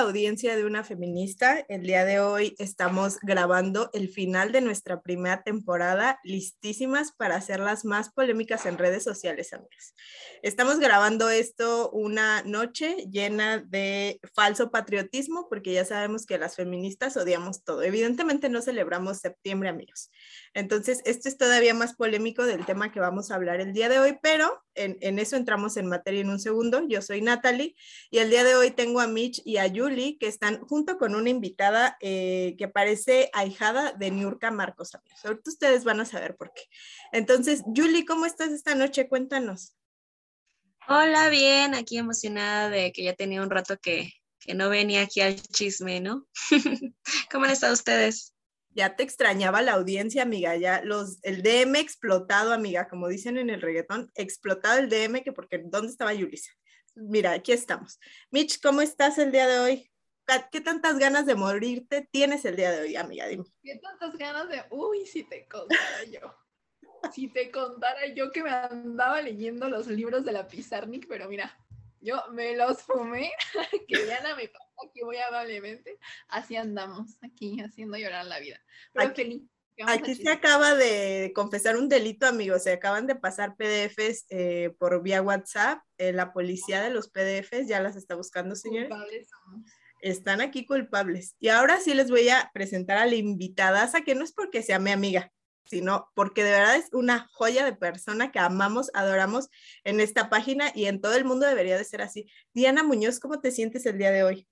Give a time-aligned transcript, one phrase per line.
[0.00, 1.64] audiencia de una feminista.
[1.68, 7.60] El día de hoy estamos grabando el final de nuestra primera temporada, listísimas para hacer
[7.60, 9.94] las más polémicas en redes sociales, amigos.
[10.42, 17.16] Estamos grabando esto una noche llena de falso patriotismo, porque ya sabemos que las feministas
[17.16, 17.82] odiamos todo.
[17.82, 20.10] Evidentemente no celebramos septiembre, amigos.
[20.58, 24.00] Entonces, esto es todavía más polémico del tema que vamos a hablar el día de
[24.00, 26.84] hoy, pero en, eso entramos en materia en un segundo.
[26.88, 27.76] Yo soy Natalie
[28.10, 31.14] y el día de hoy tengo a Mitch y a Julie que están junto con
[31.14, 34.90] una invitada eh, que parece ahijada de Niurka Marcos.
[35.22, 36.62] Ahorita ustedes van a saber por qué.
[37.12, 39.08] Entonces, Julie, ¿cómo estás esta noche?
[39.08, 39.76] Cuéntanos.
[40.88, 45.20] Hola, bien, aquí emocionada de que ya tenía un rato que, que no venía aquí
[45.20, 46.26] al chisme, ¿no?
[47.30, 48.34] ¿Cómo han estado ustedes?
[48.70, 53.50] Ya te extrañaba la audiencia, amiga, ya los, el DM explotado, amiga, como dicen en
[53.50, 56.52] el reggaetón, explotado el DM, que porque ¿dónde estaba Yulisa?
[56.94, 57.98] Mira, aquí estamos.
[58.30, 59.90] Mitch, ¿cómo estás el día de hoy?
[60.52, 63.26] ¿Qué tantas ganas de morirte tienes el día de hoy, amiga?
[63.26, 63.44] Dime.
[63.62, 66.34] ¿Qué tantas ganas de, uy, si te contara yo?
[67.12, 71.56] si te contara yo que me andaba leyendo los libros de la Pizarnik, pero mira,
[72.00, 73.30] yo me los fumé,
[73.88, 74.48] que Diana me
[74.86, 75.98] aquí muy amablemente.
[76.28, 78.60] Así andamos, aquí haciendo llorar la vida.
[78.92, 79.42] Pero aquí, feliz.
[79.86, 82.64] Aquí se acaba de confesar un delito, amigos.
[82.64, 85.82] Se acaban de pasar PDFs eh, por vía WhatsApp.
[85.98, 88.90] Eh, la policía de los PDFs ya las está buscando, señores.
[90.00, 91.36] Están aquí culpables.
[91.38, 94.78] Y ahora sí les voy a presentar a la invitada, que no es porque sea
[94.78, 95.32] mi amiga,
[95.68, 99.48] sino porque de verdad es una joya de persona que amamos, adoramos
[99.84, 102.30] en esta página y en todo el mundo debería de ser así.
[102.54, 104.48] Diana Muñoz, ¿cómo te sientes el día de hoy?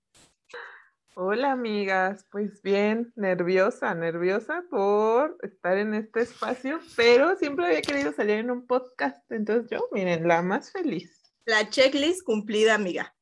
[1.15, 8.13] Hola amigas, pues bien, nerviosa, nerviosa por estar en este espacio, pero siempre había querido
[8.13, 11.33] salir en un podcast, entonces yo, miren, la más feliz.
[11.45, 13.15] La checklist cumplida, amiga.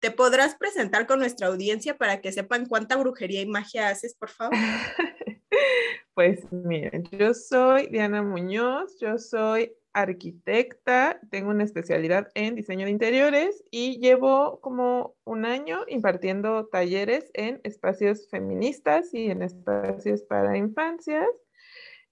[0.00, 4.30] ¿Te podrás presentar con nuestra audiencia para que sepan cuánta brujería y magia haces, por
[4.30, 4.54] favor?
[6.20, 12.90] pues miren, yo soy Diana Muñoz, yo soy arquitecta, tengo una especialidad en diseño de
[12.90, 20.58] interiores y llevo como un año impartiendo talleres en espacios feministas y en espacios para
[20.58, 21.26] infancias.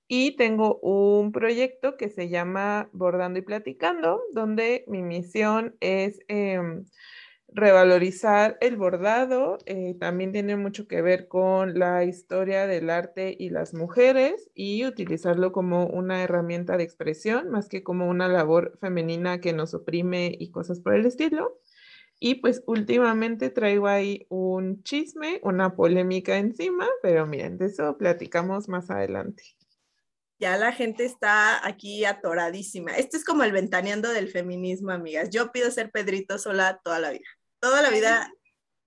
[0.06, 6.18] Y tengo un proyecto que se llama Bordando y Platicando, donde mi misión es...
[6.28, 6.86] Em,
[7.48, 13.50] revalorizar el bordado eh, también tiene mucho que ver con la historia del arte y
[13.50, 19.40] las mujeres y utilizarlo como una herramienta de expresión más que como una labor femenina
[19.40, 21.58] que nos oprime y cosas por el estilo.
[22.20, 28.68] Y pues últimamente traigo ahí un chisme, una polémica encima, pero miren, de eso platicamos
[28.68, 29.44] más adelante.
[30.40, 32.96] Ya la gente está aquí atoradísima.
[32.96, 35.30] Esto es como el ventaneando del feminismo, amigas.
[35.30, 38.32] Yo pido ser Pedrito sola toda la vida toda la vida.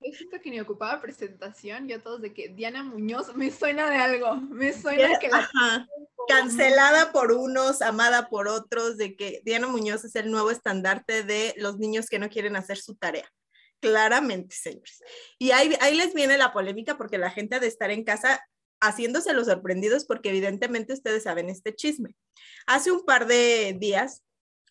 [0.01, 4.35] Es que ni ocupaba presentación, yo todos de que Diana Muñoz me suena de algo,
[4.35, 5.49] me suena que la...
[6.27, 11.53] Cancelada por unos, amada por otros, de que Diana Muñoz es el nuevo estandarte de
[11.57, 13.29] los niños que no quieren hacer su tarea.
[13.79, 15.01] Claramente, señores.
[15.39, 18.43] Y ahí, ahí les viene la polémica porque la gente ha de estar en casa
[18.79, 22.15] haciéndose los sorprendidos porque evidentemente ustedes saben este chisme.
[22.65, 24.23] Hace un par de días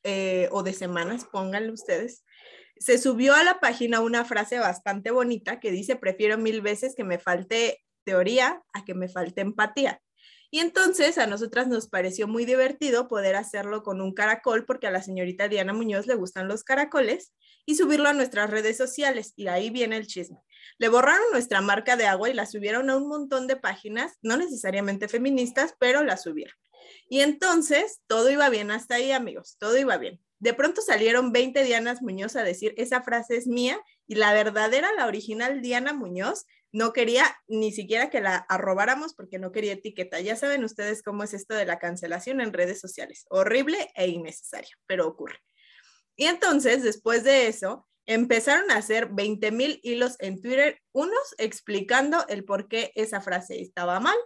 [0.03, 2.25] eh, o de semanas, pónganlo ustedes,
[2.81, 7.05] se subió a la página una frase bastante bonita que dice, prefiero mil veces que
[7.05, 10.01] me falte teoría a que me falte empatía.
[10.51, 14.91] Y entonces a nosotras nos pareció muy divertido poder hacerlo con un caracol porque a
[14.91, 17.33] la señorita Diana Muñoz le gustan los caracoles
[17.67, 19.35] y subirlo a nuestras redes sociales.
[19.37, 20.39] Y ahí viene el chisme.
[20.79, 24.39] Le borraron nuestra marca de agua y la subieron a un montón de páginas, no
[24.39, 26.57] necesariamente feministas, pero la subieron.
[27.09, 30.21] Y entonces todo iba bien hasta ahí, amigos, todo iba bien.
[30.41, 34.93] De pronto salieron 20 Dianas Muñoz a decir, esa frase es mía, y la verdadera,
[34.95, 40.21] la original Diana Muñoz, no quería ni siquiera que la arrobáramos porque no quería etiqueta.
[40.21, 43.27] Ya saben ustedes cómo es esto de la cancelación en redes sociales.
[43.29, 45.39] Horrible e innecesario, pero ocurre.
[46.17, 52.27] Y entonces, después de eso, empezaron a hacer 20 mil hilos en Twitter, unos explicando
[52.29, 54.17] el por qué esa frase estaba mal,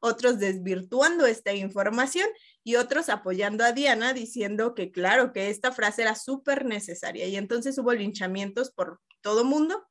[0.00, 2.28] otros desvirtuando esta información
[2.64, 7.26] y otros apoyando a Diana diciendo que claro, que esta frase era súper necesaria.
[7.26, 9.86] Y entonces hubo linchamientos por todo mundo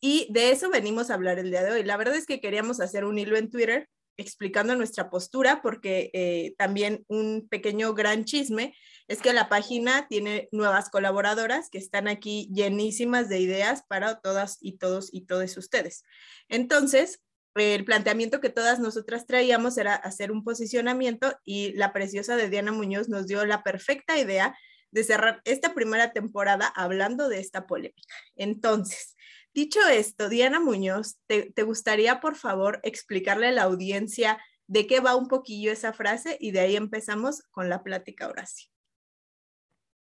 [0.00, 1.84] y de eso venimos a hablar el día de hoy.
[1.84, 6.54] La verdad es que queríamos hacer un hilo en Twitter explicando nuestra postura porque eh,
[6.58, 8.74] también un pequeño gran chisme
[9.08, 14.58] es que la página tiene nuevas colaboradoras que están aquí llenísimas de ideas para todas
[14.60, 16.04] y todos y todos ustedes.
[16.48, 17.20] Entonces,
[17.54, 22.72] el planteamiento que todas nosotras traíamos era hacer un posicionamiento y la preciosa de Diana
[22.72, 24.56] Muñoz nos dio la perfecta idea
[24.90, 28.14] de cerrar esta primera temporada hablando de esta polémica.
[28.36, 29.16] Entonces,
[29.52, 34.38] Dicho esto, Diana Muñoz, ¿te, ¿te, gustaría por favor explicarle a la audiencia
[34.68, 38.68] de qué va un poquillo esa frase y de ahí empezamos con la plática sí?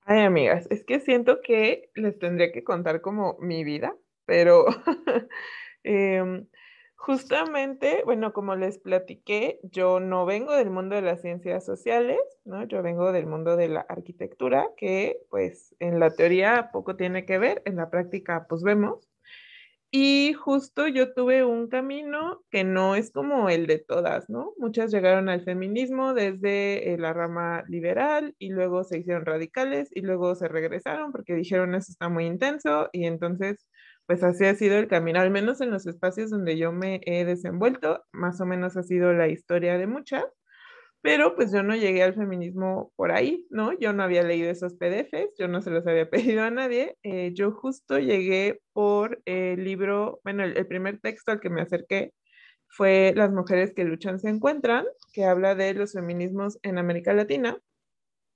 [0.05, 3.97] Ay, amigas, es que siento que les tendría que contar como mi vida,
[4.27, 4.67] pero
[5.85, 6.45] eh,
[7.05, 12.63] Justamente, bueno, como les platiqué, yo no vengo del mundo de las ciencias sociales, ¿no?
[12.69, 17.39] Yo vengo del mundo de la arquitectura, que pues en la teoría poco tiene que
[17.39, 19.11] ver, en la práctica pues vemos.
[19.91, 24.53] Y justo yo tuve un camino que no es como el de todas, ¿no?
[24.57, 30.03] Muchas llegaron al feminismo desde eh, la rama liberal y luego se hicieron radicales y
[30.03, 33.67] luego se regresaron porque dijeron eso está muy intenso y entonces
[34.07, 37.25] pues así ha sido el camino, al menos en los espacios donde yo me he
[37.25, 40.25] desenvuelto, más o menos ha sido la historia de muchas,
[41.03, 43.73] pero pues yo no llegué al feminismo por ahí, ¿no?
[43.79, 47.33] Yo no había leído esos PDFs, yo no se los había pedido a nadie, eh,
[47.35, 52.13] yo justo llegué por el libro, bueno, el, el primer texto al que me acerqué
[52.69, 57.59] fue Las mujeres que luchan se encuentran, que habla de los feminismos en América Latina.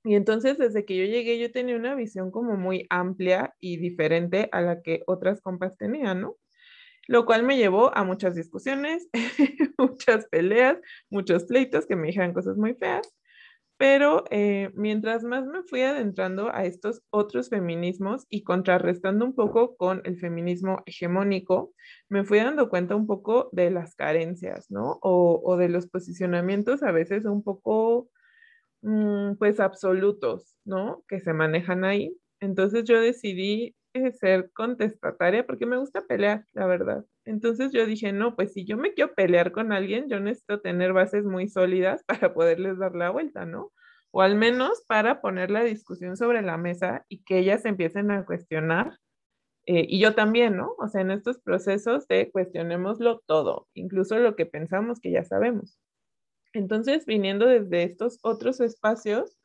[0.06, 4.49] Y entonces desde que yo llegué yo tenía una visión como muy amplia y diferente
[4.53, 6.37] a la que otras compas tenían, ¿no?
[7.08, 9.08] Lo cual me llevó a muchas discusiones,
[9.79, 10.79] muchas peleas,
[11.11, 13.12] muchos pleitos que me dijeron cosas muy feas.
[13.79, 19.76] Pero eh, mientras más me fui adentrando a estos otros feminismos y contrarrestando un poco
[19.76, 21.75] con el feminismo hegemónico,
[22.08, 24.99] me fui dando cuenta un poco de las carencias, ¿no?
[25.03, 28.08] O, de los posicionamientos a veces un poco
[29.38, 31.03] pues absolutos, ¿no?
[31.09, 32.17] Que se manejan ahí.
[32.41, 37.05] Entonces yo decidí eh, ser contestataria porque me gusta pelear, la verdad.
[37.25, 40.93] Entonces yo dije, no, pues si yo me quiero pelear con alguien, yo necesito tener
[40.93, 43.73] bases muy sólidas para poderles dar la vuelta, ¿no?
[44.12, 48.25] O al menos para poner la discusión sobre la mesa y que ellas empiecen a
[48.25, 48.99] cuestionar.
[49.67, 50.75] Eh, y yo también, ¿no?
[50.79, 55.79] O sea, en estos procesos de cuestionémoslo todo, incluso lo que pensamos que ya sabemos.
[56.56, 59.37] Entonces, viniendo desde estos otros espacios,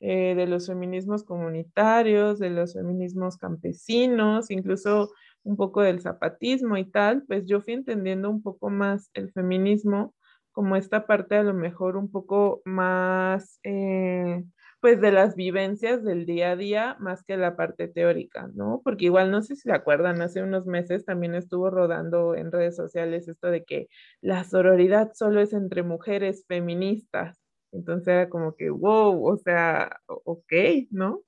[0.00, 5.10] eh, de los feminismos comunitarios, de los feminismos campesinos, incluso
[5.42, 10.14] un poco del zapatismo y tal, pues yo fui entendiendo un poco más el feminismo
[10.52, 14.44] como esta parte a lo mejor un poco más eh,
[14.80, 18.80] pues de las vivencias del día a día más que la parte teórica, ¿no?
[18.84, 22.76] Porque igual no sé si se acuerdan, hace unos meses también estuvo rodando en redes
[22.76, 23.88] sociales esto de que
[24.20, 27.38] la sororidad solo es entre mujeres feministas.
[27.72, 30.52] Entonces era como que, wow, o sea, ok,
[30.90, 31.22] ¿no?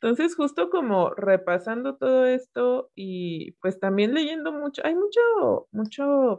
[0.00, 6.38] Entonces, justo como repasando todo esto y pues también leyendo mucho, hay mucho, mucho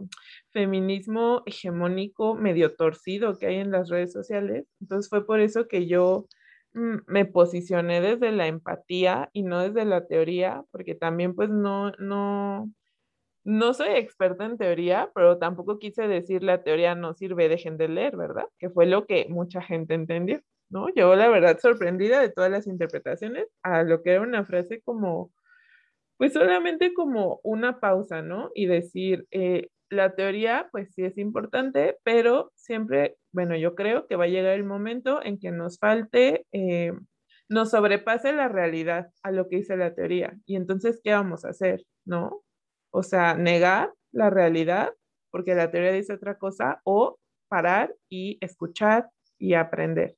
[0.53, 4.65] feminismo hegemónico medio torcido que hay en las redes sociales.
[4.79, 6.27] Entonces fue por eso que yo
[6.73, 12.71] me posicioné desde la empatía y no desde la teoría, porque también pues no, no,
[13.43, 17.89] no soy experta en teoría, pero tampoco quise decir la teoría no sirve, dejen de
[17.89, 18.45] leer, ¿verdad?
[18.59, 20.87] Que fue lo que mucha gente entendió, ¿no?
[20.95, 25.31] Yo la verdad sorprendida de todas las interpretaciones a lo que era una frase como,
[26.17, 28.51] pues solamente como una pausa, ¿no?
[28.55, 34.15] Y decir, eh, la teoría, pues sí es importante, pero siempre, bueno, yo creo que
[34.15, 36.93] va a llegar el momento en que nos falte, eh,
[37.49, 40.37] nos sobrepase la realidad a lo que dice la teoría.
[40.45, 41.83] Y entonces, ¿qué vamos a hacer?
[42.05, 42.43] ¿No?
[42.91, 44.93] O sea, negar la realidad
[45.31, 47.19] porque la teoría dice otra cosa o
[47.49, 50.15] parar y escuchar y aprender.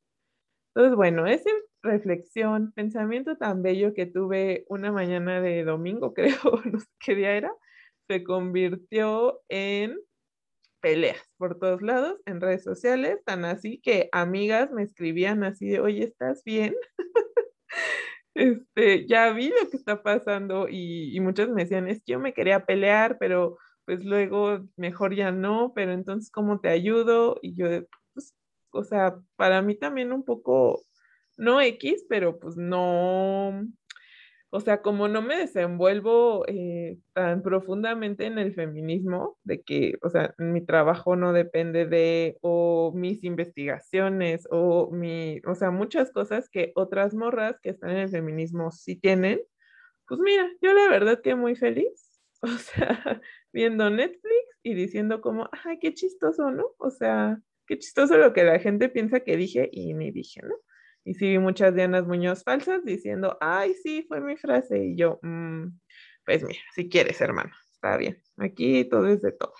[0.73, 1.49] Entonces, bueno, esa
[1.83, 7.33] reflexión, pensamiento tan bello que tuve una mañana de domingo, creo, no sé qué día
[7.33, 7.51] era,
[8.07, 9.97] se convirtió en
[10.81, 15.79] peleas por todos lados, en redes sociales, tan así que amigas me escribían así de,
[15.79, 16.75] oye, ¿estás bien?
[18.35, 22.19] este, ya vi lo que está pasando y, y muchos me decían, es que yo
[22.19, 27.37] me quería pelear, pero pues luego mejor ya no, pero entonces, ¿cómo te ayudo?
[27.41, 27.67] Y yo,
[28.13, 28.33] pues,
[28.71, 30.81] o sea, para mí también un poco,
[31.37, 33.65] no X, pero pues no,
[34.53, 40.09] o sea, como no me desenvuelvo eh, tan profundamente en el feminismo, de que, o
[40.09, 46.49] sea, mi trabajo no depende de, o mis investigaciones, o mi, o sea, muchas cosas
[46.49, 49.41] que otras morras que están en el feminismo sí tienen,
[50.05, 53.21] pues mira, yo la verdad que muy feliz, o sea,
[53.53, 56.65] viendo Netflix y diciendo como, ay, qué chistoso, ¿no?
[56.77, 60.55] O sea, qué chistoso lo que la gente piensa que dije y ni dije, ¿no?
[61.03, 64.77] Y sí muchas Dianas Muñoz falsas diciendo, ay, sí, fue mi frase.
[64.85, 65.67] Y yo, mm,
[66.25, 68.21] pues mira, si quieres, hermano, está bien.
[68.37, 69.53] Aquí todo es de todo.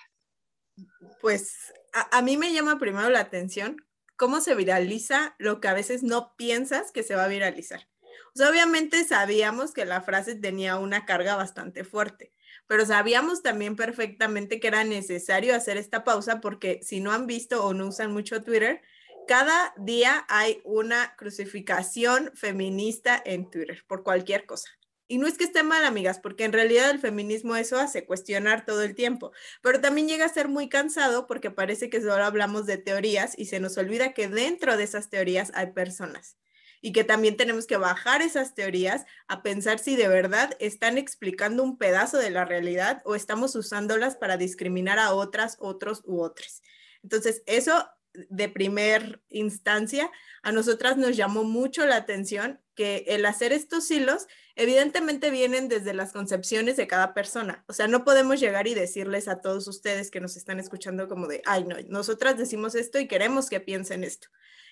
[1.21, 3.77] Pues a, a, mí me llama primero la atención
[4.15, 7.88] cómo se viraliza lo que a veces no piensas que se va a viralizar.
[8.33, 12.31] O sea, obviamente sabíamos que la frase tenía una carga bastante fuerte,
[12.67, 17.65] pero sabíamos también perfectamente que era necesario hacer esta pausa porque si no han visto
[17.65, 18.81] o no usan mucho Twitter,
[19.28, 24.70] cada día hay una crucificación feminista en Twitter por cualquier cosa.
[25.08, 28.66] Y no es que esté mal, amigas, porque en realidad el feminismo eso hace cuestionar
[28.66, 32.66] todo el tiempo, pero también llega a ser muy cansado porque parece que solo hablamos
[32.66, 36.38] de teorías y se nos olvida que dentro de esas teorías hay personas
[36.82, 41.62] y que también tenemos que bajar esas teorías a pensar si de verdad están explicando
[41.62, 46.62] un pedazo de la realidad o estamos usándolas para discriminar a otras, otros u otras.
[47.04, 50.12] Entonces, eso de primer instancia,
[50.44, 55.94] a nosotras nos llamó mucho la atención que el hacer estos hilos evidentemente vienen desde
[55.94, 57.63] las concepciones de cada persona.
[57.68, 61.27] O sea, no podemos llegar y decirles a todos ustedes que nos están escuchando como
[61.27, 64.27] de, ay, no, nosotras decimos esto y queremos que piensen esto.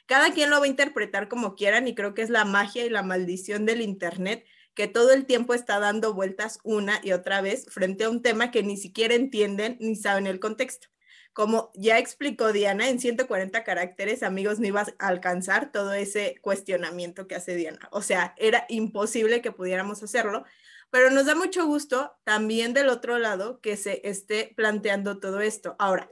[0.06, 2.90] Cada quien lo va a interpretar como quieran y creo que es la magia y
[2.90, 7.66] la maldición del Internet que todo el tiempo está dando vueltas una y otra vez
[7.70, 10.88] frente a un tema que ni siquiera entienden ni saben el contexto.
[11.34, 17.28] Como ya explicó Diana, en 140 caracteres, amigos, no ibas a alcanzar todo ese cuestionamiento
[17.28, 17.88] que hace Diana.
[17.92, 20.44] O sea, era imposible que pudiéramos hacerlo,
[20.90, 25.76] pero nos da mucho gusto también del otro lado que se esté planteando todo esto.
[25.80, 26.10] Ahora,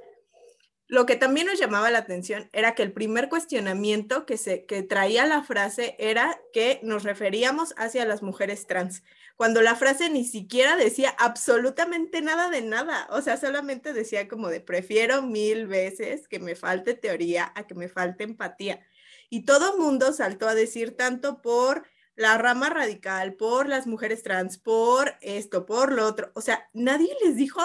[0.88, 4.84] lo que también nos llamaba la atención era que el primer cuestionamiento que, se, que
[4.84, 9.04] traía la frase era que nos referíamos hacia las mujeres trans,
[9.38, 14.50] cuando la frase ni siquiera decía absolutamente nada de nada, o sea, solamente decía como
[14.50, 18.86] de prefiero mil veces que me falte teoría a que me falte empatía.
[19.30, 24.58] Y todo mundo saltó a decir tanto por la rama radical, por las mujeres trans,
[24.58, 27.62] por esto, por lo otro, o sea, nadie les dijo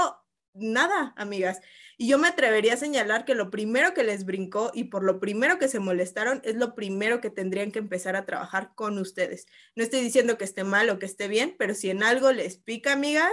[0.53, 1.61] nada, amigas.
[2.03, 5.21] Y yo me atrevería a señalar que lo primero que les brincó y por lo
[5.21, 9.47] primero que se molestaron es lo primero que tendrían que empezar a trabajar con ustedes.
[9.77, 12.57] No estoy diciendo que esté mal o que esté bien, pero si en algo les
[12.57, 13.31] pica, amigas,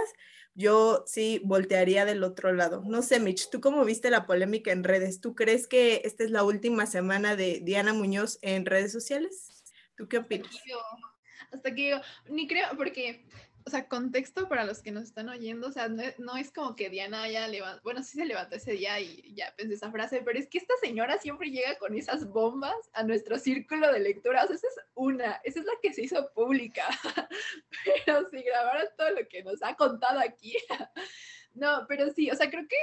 [0.54, 2.84] yo sí voltearía del otro lado.
[2.86, 5.20] No sé, Mitch, ¿tú cómo viste la polémica en redes?
[5.20, 9.64] ¿Tú crees que esta es la última semana de Diana Muñoz en redes sociales?
[9.96, 10.48] ¿Tú qué opinas?
[11.50, 13.26] Hasta que ni creo, porque
[13.64, 16.90] o sea, contexto para los que nos están oyendo, o sea, no, es como que
[16.90, 20.38] Diana haya levantado, bueno, sí se levantó ese día y ya pensé esa frase, pero
[20.38, 24.46] es que esta señora siempre llega con esas bombas a nuestro círculo de lectura, o
[24.46, 26.84] sea, esa es una, esa es la que se hizo pública,
[28.06, 30.56] pero si grabaron todo lo que nos ha contado aquí,
[31.54, 32.76] no, pero sí, o sea, creo que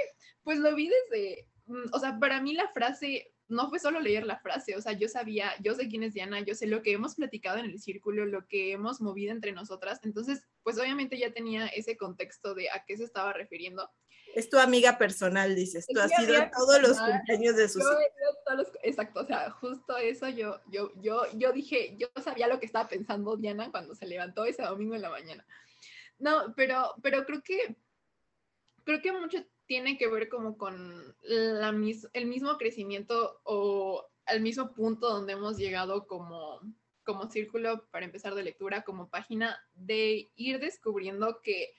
[0.43, 4.25] pues lo vi desde, mm, o sea, para mí la frase no fue solo leer
[4.25, 6.91] la frase, o sea, yo sabía, yo sé quién es Diana, yo sé lo que
[6.91, 11.31] hemos platicado en el círculo, lo que hemos movido entre nosotras, entonces, pues obviamente ya
[11.31, 13.89] tenía ese contexto de a qué se estaba refiriendo.
[14.35, 17.83] Es tu amiga personal, dices, tú has sido todos los cumpleaños de sus
[18.83, 22.89] Exacto, o sea, justo eso yo, yo, yo, yo dije, yo sabía lo que estaba
[22.89, 25.45] pensando Diana cuando se levantó ese domingo en la mañana.
[26.19, 27.77] No, pero, pero creo que,
[28.83, 31.69] creo que mucho tiene que ver como con la
[32.13, 36.59] el mismo crecimiento o al mismo punto donde hemos llegado como,
[37.03, 41.73] como círculo para empezar de lectura, como página, de ir descubriendo que,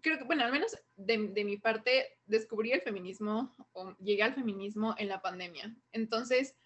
[0.00, 4.34] creo que, bueno, al menos de, de mi parte, descubrí el feminismo o llegué al
[4.34, 5.76] feminismo en la pandemia.
[5.92, 6.56] Entonces,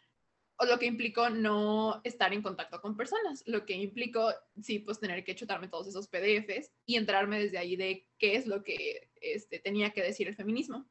[0.56, 4.32] o lo que implicó no estar en contacto con personas, lo que implicó,
[4.62, 8.46] sí, pues tener que chutarme todos esos PDFs y entrarme desde ahí de qué es
[8.46, 10.88] lo que este, tenía que decir el feminismo.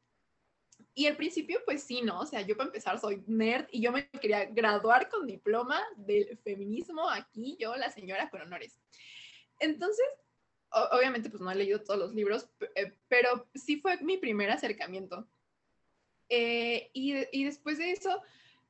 [0.94, 2.20] Y al principio, pues sí, ¿no?
[2.20, 6.38] O sea, yo para empezar soy nerd y yo me quería graduar con diploma del
[6.40, 8.78] feminismo aquí, yo, la señora con honores.
[9.60, 10.06] Entonces,
[10.92, 15.30] obviamente, pues no he leído todos los libros, eh, pero sí fue mi primer acercamiento.
[16.28, 18.22] Eh, y, y después de eso,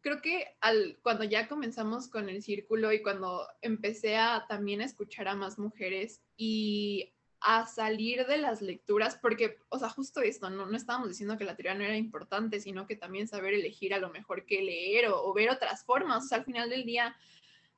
[0.02, 5.28] creo que al, cuando ya comenzamos con el círculo y cuando empecé a también escuchar
[5.28, 10.68] a más mujeres y a salir de las lecturas, porque, o sea, justo esto, no,
[10.68, 14.00] no estábamos diciendo que la teoría no era importante, sino que también saber elegir a
[14.00, 16.26] lo mejor qué leer o, ver otras formas.
[16.26, 17.16] O sea, al final del día,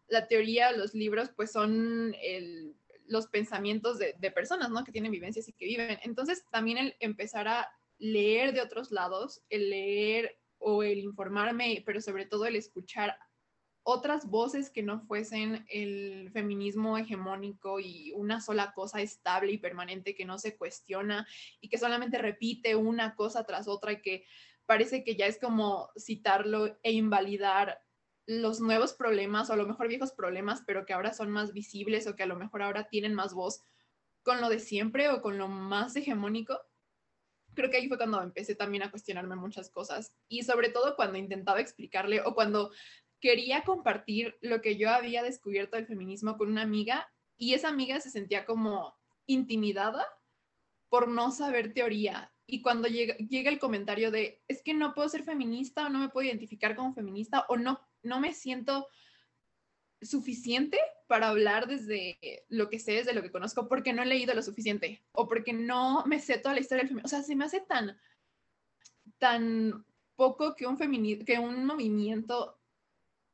[0.08, 2.76] la teoría, los libros, pues son el,
[3.08, 4.84] los pensamientos de, de personas, ¿no?
[4.84, 5.98] Que tienen vivencias y que viven.
[6.04, 12.02] Entonces, también el empezar a leer de otros lados, el leer o el informarme, pero
[12.02, 13.18] sobre todo el escuchar
[13.84, 20.16] otras voces que no fuesen el feminismo hegemónico y una sola cosa estable y permanente
[20.16, 21.28] que no se cuestiona
[21.60, 24.26] y que solamente repite una cosa tras otra y que
[24.66, 27.82] parece que ya es como citarlo e invalidar
[28.26, 32.08] los nuevos problemas o a lo mejor viejos problemas, pero que ahora son más visibles
[32.08, 33.62] o que a lo mejor ahora tienen más voz
[34.24, 36.58] con lo de siempre o con lo más hegemónico
[37.54, 41.18] creo que ahí fue cuando empecé también a cuestionarme muchas cosas y sobre todo cuando
[41.18, 42.72] intentaba explicarle o cuando
[43.20, 48.00] quería compartir lo que yo había descubierto del feminismo con una amiga y esa amiga
[48.00, 48.96] se sentía como
[49.26, 50.06] intimidada
[50.90, 52.34] por no saber teoría.
[52.46, 56.00] Y cuando llega, llega el comentario de, es que no puedo ser feminista o no
[56.00, 58.88] me puedo identificar como feminista o no, no me siento
[60.06, 62.18] suficiente para hablar desde
[62.50, 65.54] lo que sé, desde lo que conozco, porque no he leído lo suficiente o porque
[65.54, 67.06] no me sé toda la historia del feminismo.
[67.06, 67.98] O sea, se me hace tan,
[69.18, 70.78] tan poco que un,
[71.26, 72.60] que un movimiento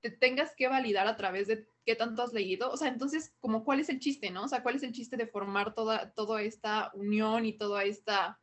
[0.01, 2.71] te tengas que validar a través de qué tanto has leído.
[2.71, 4.43] O sea, entonces, como cuál es el chiste, ¿no?
[4.43, 8.39] O sea, cuál es el chiste de formar toda, toda esta unión y toda esta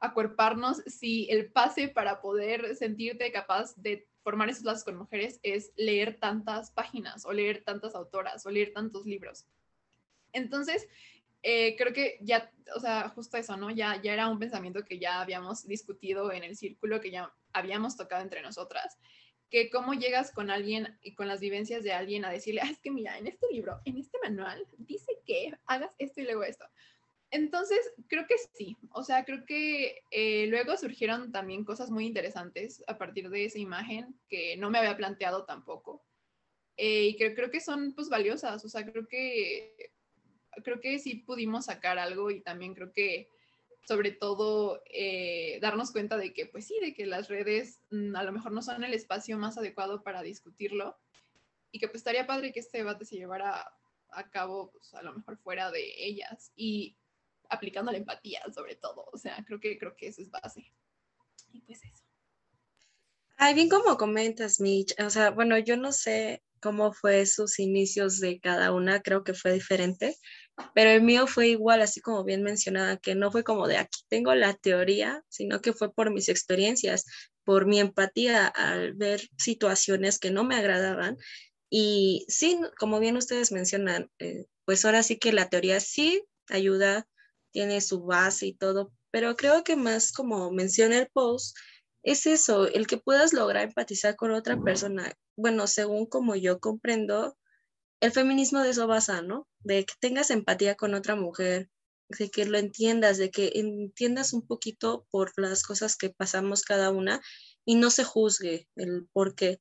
[0.00, 5.72] acuerparnos si el pase para poder sentirte capaz de formar esos lazos con mujeres es
[5.74, 9.46] leer tantas páginas o leer tantas autoras o leer tantos libros.
[10.34, 10.86] Entonces,
[11.42, 13.70] eh, creo que ya, o sea, justo eso, ¿no?
[13.70, 17.96] Ya, ya era un pensamiento que ya habíamos discutido en el círculo, que ya habíamos
[17.96, 18.98] tocado entre nosotras,
[19.48, 22.80] que cómo llegas con alguien y con las vivencias de alguien a decirle, ah, es
[22.80, 26.66] que mira, en este libro, en este manual, dice que hagas esto y luego esto.
[27.30, 28.76] Entonces, creo que sí.
[28.90, 33.58] O sea, creo que eh, luego surgieron también cosas muy interesantes a partir de esa
[33.58, 36.02] imagen que no me había planteado tampoco.
[36.76, 38.64] Eh, y creo, creo que son pues valiosas.
[38.64, 39.92] O sea, creo que,
[40.64, 43.28] creo que sí pudimos sacar algo y también creo que
[43.86, 48.22] sobre todo eh, darnos cuenta de que pues sí, de que las redes mm, a
[48.22, 50.98] lo mejor no son el espacio más adecuado para discutirlo
[51.72, 53.72] y que pues estaría padre que este debate se llevara
[54.10, 56.52] a cabo pues a lo mejor fuera de ellas.
[56.54, 56.96] Y
[57.48, 59.06] aplicando la empatía sobre todo.
[59.12, 60.72] O sea, creo que, creo que eso es base.
[61.52, 62.04] Y pues eso.
[63.36, 64.94] Ay, bien como comentas, Mitch.
[65.00, 69.34] O sea, bueno, yo no sé cómo fue sus inicios de cada una, creo que
[69.34, 70.16] fue diferente,
[70.74, 74.00] pero el mío fue igual, así como bien mencionada, que no fue como de aquí
[74.08, 77.04] tengo la teoría, sino que fue por mis experiencias,
[77.44, 81.16] por mi empatía al ver situaciones que no me agradaban.
[81.70, 87.06] Y sí, como bien ustedes mencionan, eh, pues ahora sí que la teoría sí ayuda
[87.58, 91.56] tiene su base y todo, pero creo que más como menciona el post,
[92.04, 95.12] es eso, el que puedas lograr empatizar con otra persona.
[95.36, 97.36] Bueno, según como yo comprendo,
[98.00, 99.48] el feminismo de eso basa, ¿no?
[99.58, 101.68] De que tengas empatía con otra mujer,
[102.16, 106.90] de que lo entiendas, de que entiendas un poquito por las cosas que pasamos cada
[106.90, 107.20] una
[107.64, 109.60] y no se juzgue el por qué.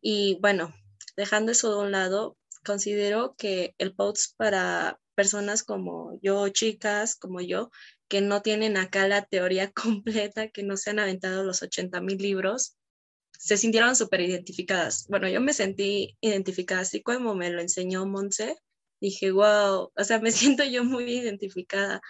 [0.00, 0.72] Y bueno,
[1.16, 7.40] dejando eso de un lado, considero que el post para personas como yo, chicas como
[7.40, 7.70] yo,
[8.08, 9.72] que no tienen acá la teoría
[10.02, 12.76] completa, que no se han aventado los 80 mil libros,
[13.38, 15.06] se sintieron súper identificadas.
[15.08, 18.56] Bueno, yo me sentí identificada, así como me lo enseñó Monse,
[19.00, 22.00] dije, wow, o sea, me siento yo muy identificada,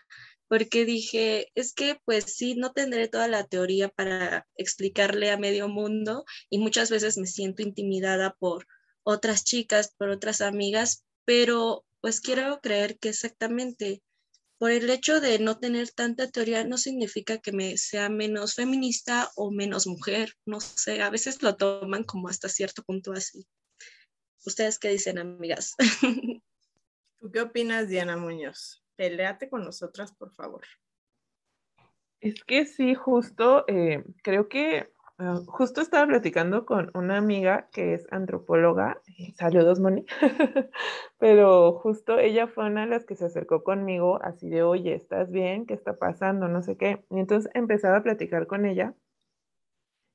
[0.48, 5.68] porque dije, es que pues sí, no tendré toda la teoría para explicarle a medio
[5.68, 8.66] mundo y muchas veces me siento intimidada por
[9.04, 14.02] otras chicas, por otras amigas, pero pues quiero creer que exactamente
[14.58, 19.28] por el hecho de no tener tanta teoría no significa que me sea menos feminista
[19.34, 23.44] o menos mujer, no sé, a veces lo toman como hasta cierto punto así.
[24.46, 25.74] ¿Ustedes qué dicen, amigas?
[27.18, 28.84] ¿Tú qué opinas, Diana Muñoz?
[28.94, 30.64] Peleate con nosotras, por favor.
[32.20, 34.92] Es que sí, justo, eh, creo que
[35.24, 39.00] Ah, justo estaba platicando con una amiga que es antropóloga,
[39.36, 40.04] saludos Moni,
[41.20, 45.30] pero justo ella fue una de las que se acercó conmigo así de, oye, ¿estás
[45.30, 45.64] bien?
[45.64, 46.48] ¿Qué está pasando?
[46.48, 47.04] No sé qué.
[47.08, 48.96] Y entonces empezaba a platicar con ella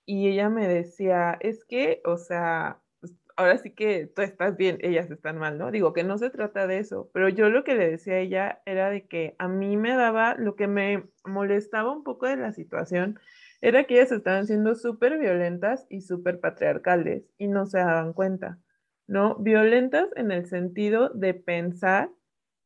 [0.05, 4.77] y ella me decía, es que, o sea, pues, ahora sí que tú estás bien,
[4.81, 5.71] ellas están mal, ¿no?
[5.71, 8.61] Digo que no se trata de eso, pero yo lo que le decía a ella
[8.65, 12.51] era de que a mí me daba, lo que me molestaba un poco de la
[12.51, 13.21] situación,
[13.61, 18.59] era que ellas estaban siendo súper violentas y súper patriarcales y no se daban cuenta,
[19.07, 19.35] ¿no?
[19.35, 22.11] Violentas en el sentido de pensar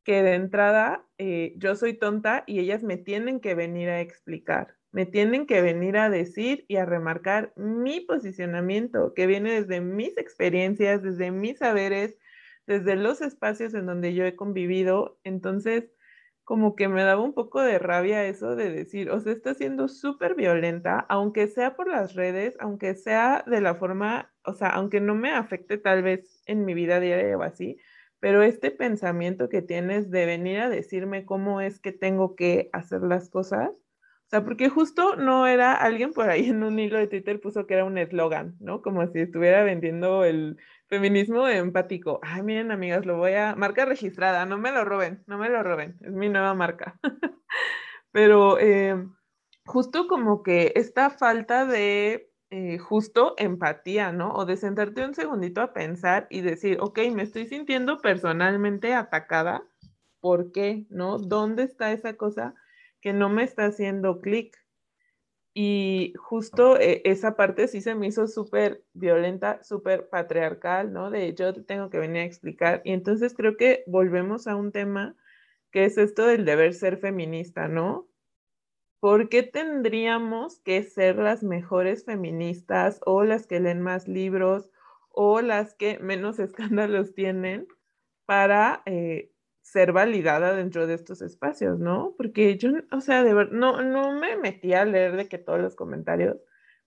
[0.04, 4.76] que de entrada eh, yo soy tonta y ellas me tienen que venir a explicar,
[4.92, 10.18] me tienen que venir a decir y a remarcar mi posicionamiento que viene desde mis
[10.18, 12.16] experiencias, desde mis saberes,
[12.68, 15.20] desde los espacios en donde yo he convivido.
[15.24, 15.92] Entonces,
[16.52, 19.88] como que me daba un poco de rabia eso de decir, o sea, está siendo
[19.88, 25.00] súper violenta, aunque sea por las redes, aunque sea de la forma, o sea, aunque
[25.00, 27.78] no me afecte tal vez en mi vida diaria o así,
[28.20, 33.00] pero este pensamiento que tienes de venir a decirme cómo es que tengo que hacer
[33.00, 37.08] las cosas, o sea, porque justo no era alguien por ahí en un hilo de
[37.08, 38.82] Twitter puso que era un eslogan, ¿no?
[38.82, 40.58] Como si estuviera vendiendo el
[40.92, 42.20] Feminismo empático.
[42.22, 43.56] Ay, miren, amigas, lo voy a.
[43.56, 45.96] Marca registrada, no me lo roben, no me lo roben.
[46.02, 47.00] Es mi nueva marca.
[48.12, 49.08] Pero eh,
[49.66, 54.34] justo como que esta falta de eh, justo empatía, ¿no?
[54.34, 59.64] O de sentarte un segundito a pensar y decir, ok, me estoy sintiendo personalmente atacada.
[60.20, 60.88] ¿Por qué?
[60.90, 61.20] ¿No?
[61.20, 62.54] ¿Dónde está esa cosa
[63.00, 64.58] que no me está haciendo clic.
[65.54, 71.12] Y justo eh, esa parte sí se me hizo súper violenta, súper patriarcal, ¿no?
[71.12, 72.82] De yo tengo que venir a explicar.
[72.86, 75.16] Y entonces creo que volvemos a un tema
[75.72, 78.08] que es esto del deber ser feminista, ¿no?
[79.02, 84.70] ¿Por qué tendríamos que ser las mejores feministas o las que leen más libros
[85.10, 87.68] o las que menos escándalos tienen
[88.26, 89.32] para eh,
[89.72, 92.14] ser validada dentro de estos espacios, ¿no?
[92.18, 95.62] Porque yo, o sea, de verdad, no, no me metí a leer de que todos
[95.62, 96.38] los comentarios,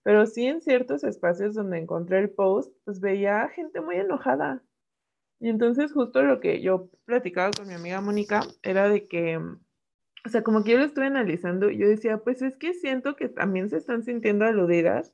[0.03, 4.63] pero sí en ciertos espacios donde encontré el post, pues veía gente muy enojada.
[5.41, 9.41] Y entonces justo lo que yo platicaba con mi amiga Mónica era de que
[10.27, 13.29] o sea, como que yo lo estoy analizando, yo decía, pues es que siento que
[13.29, 15.13] también se están sintiendo aludidas,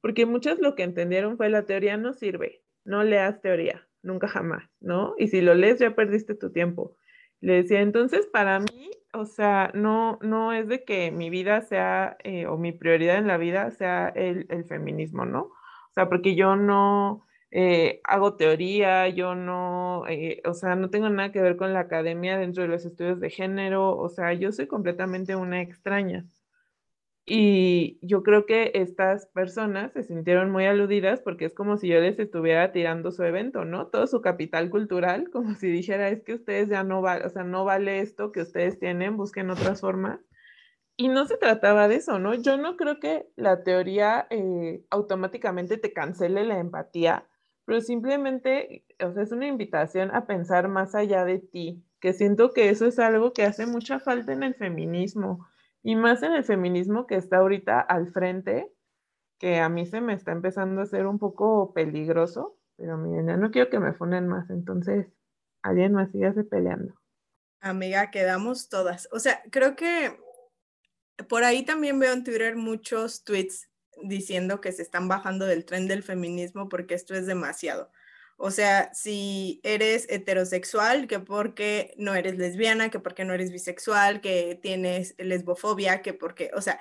[0.00, 4.70] porque muchas lo que entendieron fue la teoría no sirve, no leas teoría, nunca jamás,
[4.80, 5.14] ¿no?
[5.18, 6.96] Y si lo lees ya perdiste tu tiempo.
[7.42, 12.16] Le decía, entonces para mí, o sea, no, no es de que mi vida sea,
[12.22, 15.42] eh, o mi prioridad en la vida sea el, feminismo, ¿no?
[15.42, 21.10] O sea, porque yo no, eh, hago teoría, yo no, eh, o sea, no tengo
[21.10, 24.52] nada que ver con la academia dentro de los estudios de género, o sea, yo
[24.52, 26.24] soy completamente una extraña.
[27.24, 32.00] Y yo creo que estas personas se sintieron muy aludidas porque es como si yo
[32.00, 33.86] les estuviera tirando su evento, ¿no?
[33.88, 37.44] Todo su capital cultural, como si dijera, es que ustedes ya no vale, o sea,
[37.44, 40.20] no vale esto que ustedes tienen, busquen otras formas.
[40.96, 42.34] Y no se trataba de eso, ¿no?
[42.34, 47.26] Yo no creo que la teoría eh, automáticamente te cancele la empatía
[47.64, 52.52] pero simplemente, o sea, es una invitación a pensar más allá de ti, que siento
[52.52, 55.46] que eso es algo que hace mucha falta en el feminismo,
[55.82, 58.72] y más en el feminismo que está ahorita al frente,
[59.38, 63.36] que a mí se me está empezando a hacer un poco peligroso, pero miren, ya
[63.36, 65.08] no quiero que me funen más, entonces
[65.62, 66.94] alguien más sigue peleando.
[67.60, 69.08] Amiga, quedamos todas.
[69.12, 70.18] O sea, creo que
[71.28, 73.68] por ahí también veo en Twitter muchos tweets
[74.02, 77.90] diciendo que se están bajando del tren del feminismo porque esto es demasiado.
[78.44, 84.20] O sea, si eres heterosexual, que porque no eres lesbiana, que porque no eres bisexual,
[84.20, 86.80] que tienes lesbofobia, que porque, o sea,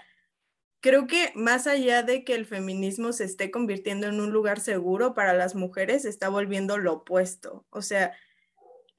[0.80, 5.14] creo que más allá de que el feminismo se esté convirtiendo en un lugar seguro
[5.14, 7.64] para las mujeres, está volviendo lo opuesto.
[7.70, 8.18] O sea,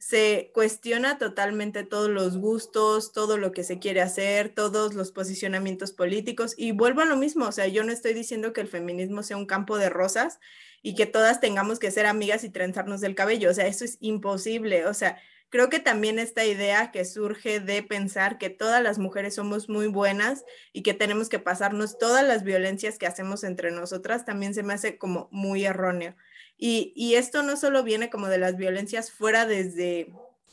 [0.02, 5.92] se cuestiona totalmente todos los gustos, todo lo que se quiere hacer, todos los posicionamientos
[5.92, 6.54] políticos.
[6.56, 9.36] Y vuelvo a lo mismo, o sea, yo no estoy diciendo que el feminismo sea
[9.36, 10.40] un campo de rosas
[10.82, 13.96] y que todas tengamos que ser amigas y trenzarnos del cabello, o sea, eso es
[14.00, 18.98] imposible, o sea, creo que también esta idea que surge de pensar que todas las
[18.98, 23.70] mujeres somos muy buenas y que tenemos que pasarnos todas las violencias que hacemos entre
[23.70, 26.16] nosotras, también se me hace como muy erróneo.
[26.64, 30.12] Y, esto no solo viene como de las violencias fuera desde,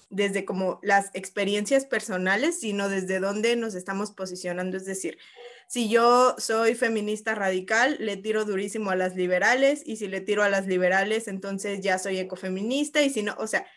[0.10, 4.76] desde como las experiencias personales, sino desde dónde nos estamos posicionando.
[4.76, 5.20] Es decir,
[5.68, 10.42] si yo soy feminista radical, le tiro durísimo a las liberales y si le tiro
[10.42, 13.68] a las liberales, entonces ya soy ecofeminista y si no, o sea,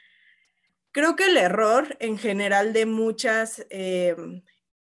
[0.90, 4.16] creo que el error en general de muchas eh,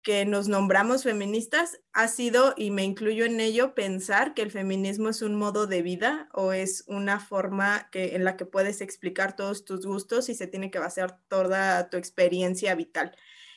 [0.08, 5.10] que nos nombramos feministas ha sido, y me incluyo en ello, pensar que el feminismo
[5.10, 9.36] es un modo de vida o es una forma que, en la que puedes explicar
[9.36, 13.14] todos tus gustos y se tiene que basar toda tu experiencia vital.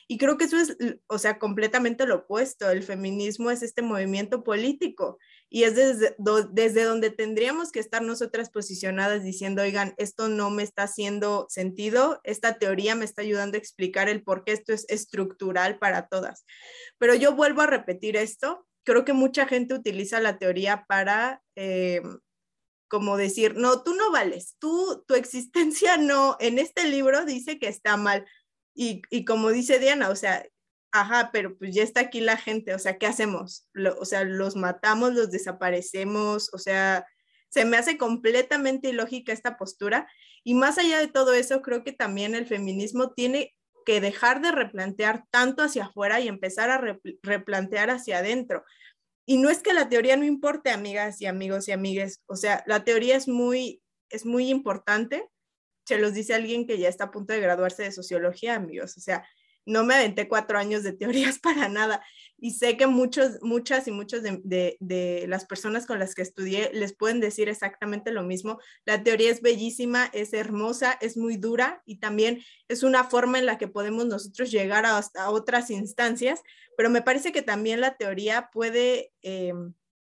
[0.08, 2.68] Y creo que eso es, o sea, completamente lo opuesto.
[2.70, 5.18] El feminismo es este movimiento político
[5.54, 6.16] y es desde,
[6.50, 12.22] desde donde tendríamos que estar nosotras posicionadas diciendo, oigan, esto no me está haciendo sentido,
[12.24, 16.46] esta teoría me está ayudando a explicar el por qué esto es estructural para todas.
[16.96, 21.42] Pero yo vuelvo a repetir esto, creo que mucha gente utiliza la teoría para...
[21.54, 22.00] Eh,
[22.88, 27.68] como decir, no, tú no vales, tú, tu existencia no, en este libro dice que
[27.68, 28.26] está mal,
[28.74, 30.44] y, como dice Diana, o sea,
[30.92, 33.68] ajá, pero pues ya está aquí la gente, o sea, ¿qué hacemos?
[33.98, 37.06] o sea, los matamos, los desaparecemos, o sea,
[37.48, 40.08] se me hace completamente ilógica esta postura.
[40.44, 44.52] Y más allá de todo eso, creo que también el feminismo tiene que dejar de
[44.52, 48.64] replantear tanto hacia afuera y empezar a replantear hacia adentro.
[49.26, 52.64] Y no es que la teoría no importe, amigas y amigos y amigues, o sea,
[52.66, 55.28] la teoría es muy, es muy importante,
[55.86, 58.96] se los dice alguien que ya está a punto de graduarse de sociología, amigos.
[58.96, 59.26] O sea,
[59.64, 62.04] no me aventé cuatro años de teorías para nada.
[62.38, 66.92] Y sé que muchos, muchas y muchos de, las personas con las que estudié les
[66.92, 68.58] pueden decir exactamente lo mismo.
[68.84, 73.46] La teoría es bellísima, es hermosa, es muy dura y también es una forma en
[73.46, 76.42] la que podemos nosotros llegar a, otras instancias,
[76.76, 79.52] pero me parece que también la teoría puede eh,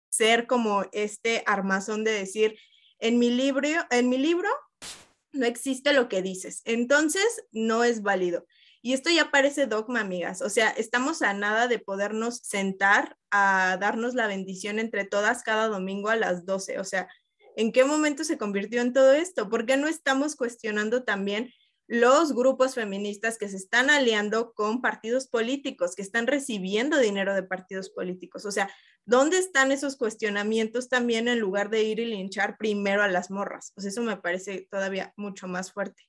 [0.09, 2.57] ser como este armazón de decir,
[2.97, 4.49] en mi libro, en mi libro
[5.33, 8.47] no existe lo que dices, entonces no es válido.
[8.85, 10.41] Y esto ya parece dogma, amigas.
[10.41, 15.69] O sea, estamos a nada de podernos sentar a darnos la bendición entre todas cada
[15.69, 16.79] domingo a las 12.
[16.79, 17.07] O sea,
[17.55, 19.49] ¿en qué momento se convirtió en todo esto?
[19.49, 21.49] ¿Por qué no estamos cuestionando también
[21.87, 27.43] los grupos feministas que se están aliando con partidos políticos, que están recibiendo dinero de
[27.43, 28.45] partidos políticos?
[28.45, 28.69] O sea,
[29.05, 33.71] ¿dónde están esos cuestionamientos también en lugar de ir y linchar primero a las morras?
[33.75, 36.03] Pues eso me parece todavía mucho más fuerte.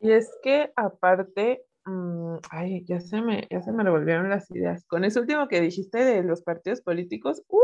[0.00, 4.84] Y es que aparte, mm, ay, ya se, me, ya se me revolvieron las ideas.
[4.86, 7.60] Con eso último que dijiste de los partidos políticos, ¡uh!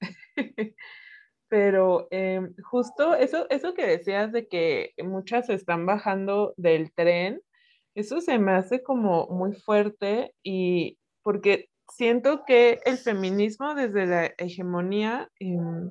[1.48, 7.40] Pero em, justo eso, eso que decías de que muchas están bajando del tren,
[7.94, 14.26] eso se me hace como muy fuerte y porque siento que el feminismo desde la
[14.38, 15.90] hegemonía em,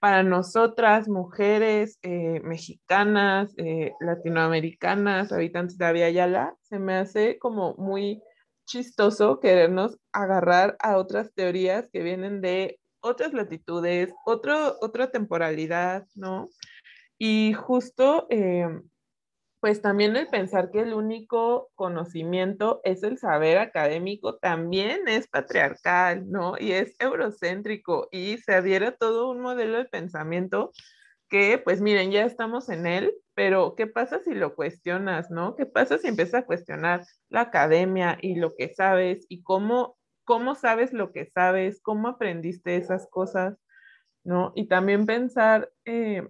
[0.00, 8.22] para nosotras, mujeres eh, mexicanas, eh, latinoamericanas, habitantes de Avia se me hace como muy
[8.66, 16.48] chistoso querernos agarrar a otras teorías que vienen de otras latitudes, otro, otra temporalidad, ¿no?
[17.18, 18.66] Y justo, eh,
[19.60, 26.30] pues también el pensar que el único conocimiento es el saber académico también es patriarcal,
[26.30, 26.54] ¿no?
[26.58, 30.72] Y es eurocéntrico y se adhiere a todo un modelo de pensamiento
[31.28, 35.54] que, pues miren, ya estamos en él, pero ¿qué pasa si lo cuestionas, ¿no?
[35.56, 39.96] ¿Qué pasa si empiezas a cuestionar la academia y lo que sabes y cómo
[40.30, 43.58] cómo sabes lo que sabes, cómo aprendiste esas cosas,
[44.22, 44.52] ¿no?
[44.54, 46.22] Y también pensar eh,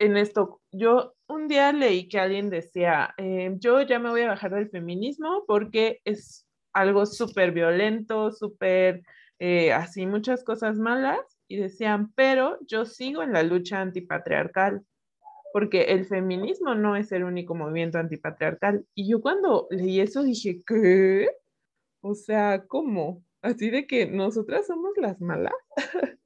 [0.00, 0.60] en esto.
[0.72, 4.70] Yo un día leí que alguien decía, eh, yo ya me voy a bajar del
[4.70, 9.02] feminismo porque es algo súper violento, súper
[9.38, 11.18] eh, así, muchas cosas malas.
[11.48, 14.84] Y decían, pero yo sigo en la lucha antipatriarcal
[15.52, 18.86] porque el feminismo no es el único movimiento antipatriarcal.
[18.94, 21.28] Y yo cuando leí eso dije, ¿qué?
[22.02, 23.24] O sea, ¿cómo?
[23.42, 25.54] Así de que nosotras somos las malas.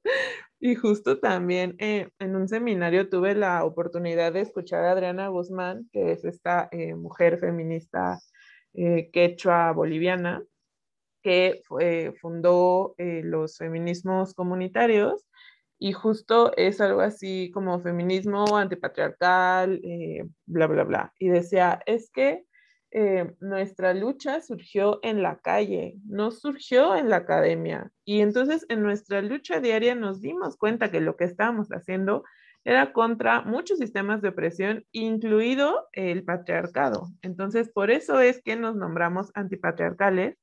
[0.65, 5.87] y justo también eh, en un seminario tuve la oportunidad de escuchar a Adriana Guzmán,
[5.91, 8.19] que es esta eh, mujer feminista
[8.73, 10.43] eh, quechua boliviana,
[11.21, 11.61] que
[12.21, 15.25] fundó los feminismos comunitarios
[15.79, 19.81] y justo es algo así como feminismo antipatriarcal,
[20.45, 21.13] bla, bla, bla.
[21.17, 22.45] Y decía, es que
[22.97, 27.91] eh, nuestra lucha surgió en la calle, no surgió en la academia.
[28.05, 32.23] Y entonces en nuestra lucha diaria nos dimos cuenta que lo que estábamos haciendo
[32.63, 37.09] era contra muchos sistemas de opresión, incluido el patriarcado.
[37.21, 40.37] Entonces, por eso es que nos nombramos antipatriarcales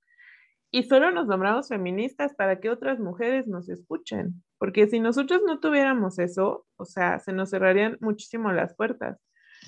[0.70, 5.58] y solo nos nombramos feministas para que otras mujeres nos escuchen, porque si nosotros no
[5.58, 9.18] tuviéramos eso, o sea, se nos cerrarían muchísimo las puertas.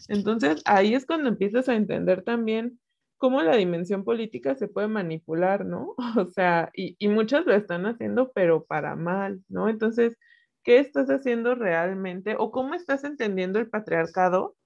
[0.09, 2.79] Entonces, ahí es cuando empiezas a entender también
[3.19, 5.95] cómo la dimensión política se puede manipular, ¿no?
[6.25, 9.69] O sea, y, y muchas lo están haciendo, pero para mal, ¿no?
[9.69, 10.17] Entonces,
[10.65, 12.37] ¿qué estás haciendo realmente?
[12.39, 14.57] ¿O cómo estás entendiendo el patriarcado?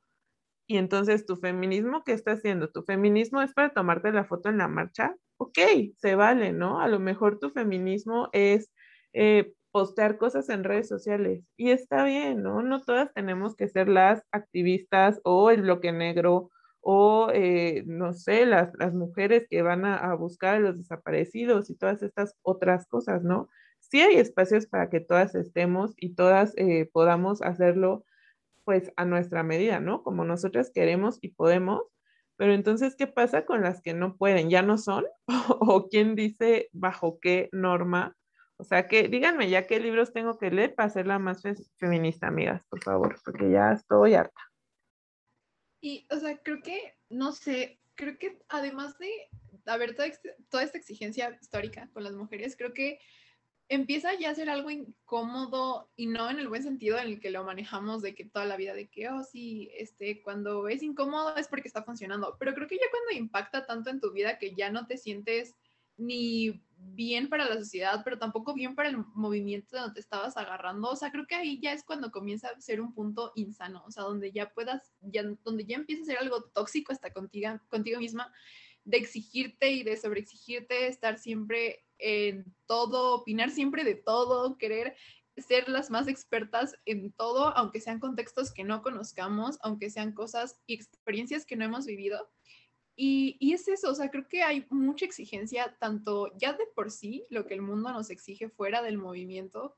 [0.67, 2.71] Y entonces, ¿tu feminismo qué está haciendo?
[2.71, 5.17] ¿Tu feminismo es para tomarte la foto en la marcha?
[5.39, 5.59] Ok,
[5.99, 6.81] se vale, ¿no?
[6.81, 8.71] A lo mejor tu feminismo es
[9.15, 11.45] eh, postear cosas en redes sociales.
[11.57, 12.63] Y está bien, ¿no?
[12.63, 16.51] No todas tenemos que ser las activistas o el bloque negro
[16.81, 21.75] o, eh, no sé, las, las, mujeres que van a, buscar a los desaparecidos y
[21.77, 23.49] todas estas otras cosas, ¿no?
[23.81, 28.05] Sí hay espacios para que todas estemos y todas eh, podamos hacerlo
[28.65, 30.03] pues a nuestra medida, ¿no?
[30.03, 31.83] Como nosotras queremos y podemos,
[32.39, 34.49] pero entonces, ¿qué pasa con las que no pueden?
[34.49, 35.05] ¿Ya no son?
[35.61, 38.17] ¿O quién dice bajo qué norma
[38.59, 41.43] o sea, que díganme ya qué libros tengo que leer para hacerla más
[41.77, 44.41] feminista, amigas, por favor, porque ya estoy harta.
[45.81, 49.11] Y, o sea, creo que, no sé, creo que además de
[49.67, 50.09] haber toda,
[50.51, 52.99] toda esta exigencia histórica con las mujeres, creo que
[53.69, 57.31] empieza ya a ser algo incómodo y no en el buen sentido en el que
[57.31, 61.37] lo manejamos de que toda la vida de que, oh, sí, este, cuando es incómodo
[61.37, 64.55] es porque está funcionando, pero creo que ya cuando impacta tanto en tu vida que
[64.55, 65.55] ya no te sientes
[65.99, 70.89] ni bien para la sociedad, pero tampoco bien para el movimiento donde te estabas agarrando.
[70.89, 73.91] O sea, creo que ahí ya es cuando comienza a ser un punto insano, o
[73.91, 77.99] sea, donde ya puedas, ya, donde ya empieza a ser algo tóxico hasta contigo, contigo
[77.99, 78.33] misma,
[78.85, 84.97] de exigirte y de sobreexigirte, estar siempre en todo, opinar siempre de todo, querer
[85.37, 90.61] ser las más expertas en todo, aunque sean contextos que no conozcamos, aunque sean cosas
[90.67, 92.31] y experiencias que no hemos vivido.
[93.01, 97.25] Y, es eso, o sea, creo que hay mucha exigencia, tanto ya de por sí,
[97.31, 99.77] lo que el mundo nos exige fuera del movimiento,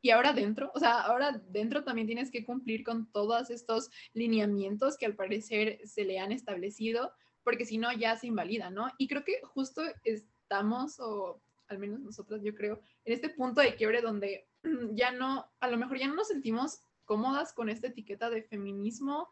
[0.00, 4.96] y ahora dentro, o sea, ahora dentro también tienes que cumplir con todos estos lineamientos
[4.96, 7.12] que al parecer se le han establecido,
[7.44, 8.90] porque si no ya se invalida, ¿no?
[8.96, 13.74] Y creo que justo estamos, o al menos nosotras yo creo, en este punto de
[13.74, 14.48] quiebre donde
[14.92, 19.28] ya no, a lo mejor ya no nos sentimos cómodas con esta etiqueta de feminismo,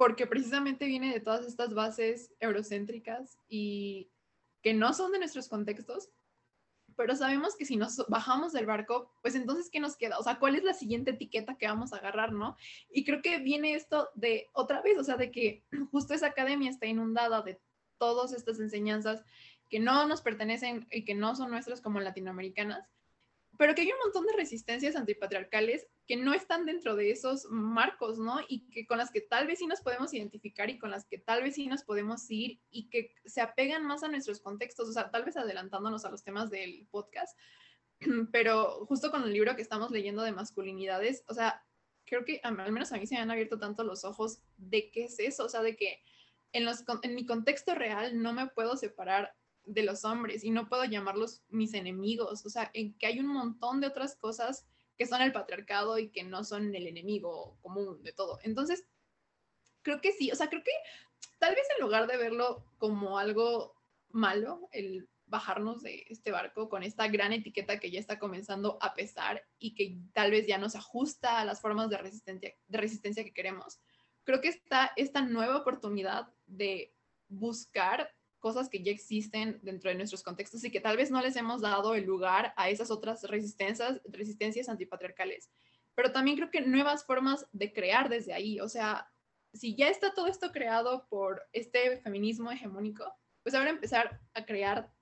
[0.00, 4.10] porque precisamente viene de todas estas bases eurocéntricas y
[4.62, 6.08] que no son de nuestros contextos,
[6.96, 10.18] pero sabemos que si nos bajamos del barco, pues entonces, ¿qué nos queda?
[10.18, 12.56] O sea, ¿cuál es la siguiente etiqueta que vamos a agarrar, no?
[12.90, 16.70] Y creo que viene esto de otra vez, o sea, de que justo esa academia
[16.70, 17.60] está inundada de
[17.98, 19.22] todas estas enseñanzas
[19.68, 22.88] que no nos pertenecen y que no son nuestras como latinoamericanas,
[23.60, 28.18] pero que hay un montón de resistencias antipatriarcales que no están dentro de esos marcos,
[28.18, 28.38] ¿no?
[28.48, 31.18] Y que con las que tal vez sí nos podemos identificar y con las que
[31.18, 34.92] tal vez sí nos podemos ir y que se apegan más a nuestros contextos, o
[34.94, 37.38] sea, tal vez adelantándonos a los temas del podcast,
[38.32, 41.62] pero justo con el libro que estamos leyendo de masculinidades, o sea,
[42.06, 45.04] creo que al menos a mí se me han abierto tanto los ojos de qué
[45.04, 46.02] es eso, o sea, de que
[46.52, 49.34] en, los, en mi contexto real no me puedo separar
[49.72, 53.28] de los hombres y no puedo llamarlos mis enemigos, o sea, en que hay un
[53.28, 58.02] montón de otras cosas que son el patriarcado y que no son el enemigo común
[58.02, 58.38] de todo.
[58.42, 58.84] Entonces,
[59.82, 60.72] creo que sí, o sea, creo que
[61.38, 63.74] tal vez en lugar de verlo como algo
[64.10, 68.94] malo, el bajarnos de este barco con esta gran etiqueta que ya está comenzando a
[68.94, 73.22] pesar y que tal vez ya nos ajusta a las formas de resistencia, de resistencia
[73.22, 73.80] que queremos.
[74.24, 76.92] Creo que está esta nueva oportunidad de
[77.28, 81.36] buscar cosas que ya existen dentro de nuestros contextos y que tal vez no les
[81.36, 85.50] hemos dado el lugar a esas otras resistencias, resistencias antipatriarcales.
[85.94, 88.58] Pero también creo que nuevas formas de crear desde ahí.
[88.60, 89.10] O sea,
[89.52, 93.04] si ya está todo esto creado por este feminismo hegemónico,
[93.42, 94.92] pues ahora empezar a crear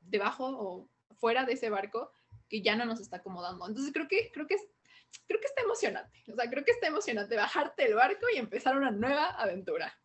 [0.00, 2.12] debajo o fuera de ese barco
[2.48, 3.66] que ya no nos está acomodando.
[3.66, 4.56] Entonces creo que, creo que,
[5.28, 6.24] creo que está emocionante.
[6.32, 9.99] O sea, creo que está emocionante bajarte el barco y empezar una nueva aventura.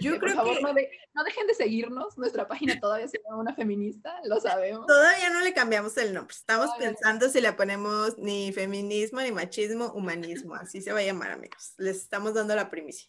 [0.00, 0.90] Yo este, creo por favor, que...
[1.14, 2.18] no, dejen de seguirnos.
[2.18, 4.86] Nuestra página todavía se llama Una Feminista, lo sabemos.
[4.86, 6.34] Todavía no le cambiamos el nombre.
[6.34, 10.54] Estamos pensando si le ponemos ni feminismo, ni machismo, humanismo.
[10.54, 11.74] Así se va a llamar, amigos.
[11.78, 13.06] Les estamos dando la primicia.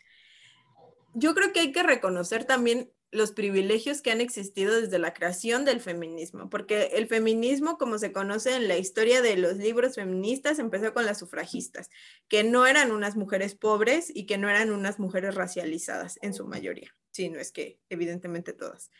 [1.14, 5.66] Yo creo que hay que reconocer también los privilegios que han existido desde la creación
[5.66, 10.60] del feminismo, porque el feminismo, como se conoce en la historia de los libros feministas,
[10.60, 11.90] empezó con las sufragistas,
[12.28, 16.46] que no eran unas mujeres pobres y que no eran unas mujeres racializadas en su
[16.46, 18.92] mayoría, si no es que evidentemente todas.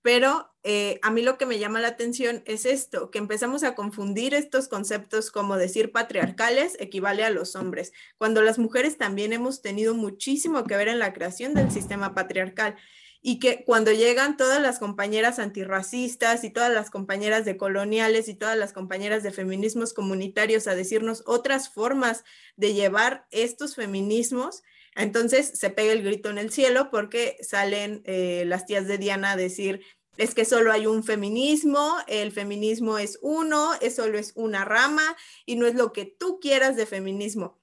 [0.00, 3.74] Pero eh, a mí lo que me llama la atención es esto, que empezamos a
[3.74, 9.60] confundir estos conceptos como decir patriarcales equivale a los hombres, cuando las mujeres también hemos
[9.60, 12.76] tenido muchísimo que ver en la creación del sistema patriarcal
[13.20, 18.34] y que cuando llegan todas las compañeras antirracistas y todas las compañeras de coloniales y
[18.34, 22.24] todas las compañeras de feminismos comunitarios a decirnos otras formas
[22.56, 24.62] de llevar estos feminismos,
[24.94, 29.32] entonces se pega el grito en el cielo porque salen eh, las tías de Diana
[29.32, 29.80] a decir,
[30.16, 35.16] es que solo hay un feminismo, el feminismo es uno, es solo es una rama
[35.46, 37.58] y no es lo que tú quieras de feminismo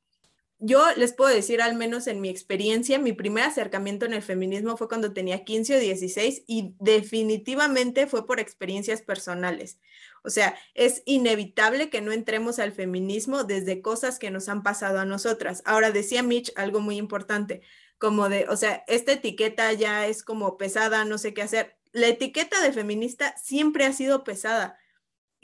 [0.60, 4.78] yo les puedo decir, al menos en mi experiencia, mi primer acercamiento en el feminismo
[4.78, 9.80] fue cuando tenía 15 o 16 y definitivamente fue por experiencias personales.
[10.24, 15.00] O sea, es inevitable que no entremos al feminismo desde cosas que nos han pasado
[15.00, 15.62] a nosotras.
[15.66, 17.62] Ahora decía Mitch algo muy importante,
[17.98, 21.78] como de, o sea, esta etiqueta ya es como pesada, no sé qué hacer.
[21.92, 24.78] La etiqueta de feminista siempre ha sido pesada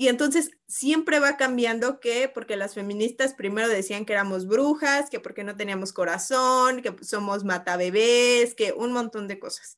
[0.01, 5.19] y entonces siempre va cambiando que, porque las feministas primero decían que éramos brujas, que
[5.19, 9.77] porque no teníamos corazón, que somos matabebés, que un montón de cosas.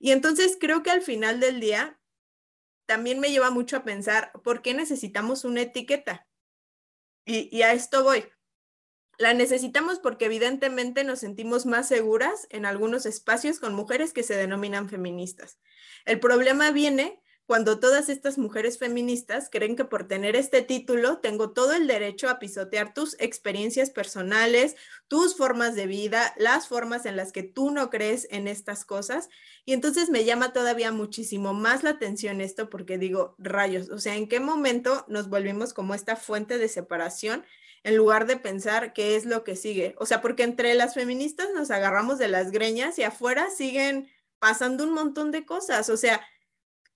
[0.00, 2.00] Y entonces creo que al final del día
[2.86, 6.26] también me lleva mucho a pensar, ¿por qué necesitamos una etiqueta?
[7.24, 8.24] Y, y a esto voy.
[9.16, 14.34] La necesitamos porque evidentemente nos sentimos más seguras en algunos espacios con mujeres que se
[14.34, 15.60] denominan feministas.
[16.04, 21.50] El problema viene cuando todas estas mujeres feministas creen que por tener este título tengo
[21.50, 24.76] todo el derecho a pisotear tus experiencias personales,
[25.08, 29.28] tus formas de vida, las formas en las que tú no crees en estas cosas.
[29.64, 34.16] Y entonces me llama todavía muchísimo más la atención esto porque digo, rayos, o sea,
[34.16, 37.44] ¿en qué momento nos volvimos como esta fuente de separación?
[37.84, 39.94] en lugar de pensar qué es lo que sigue.
[39.98, 44.08] O sea, porque entre las feministas nos agarramos de las greñas y afuera siguen
[44.38, 45.88] pasando un montón de cosas.
[45.88, 46.20] O sea,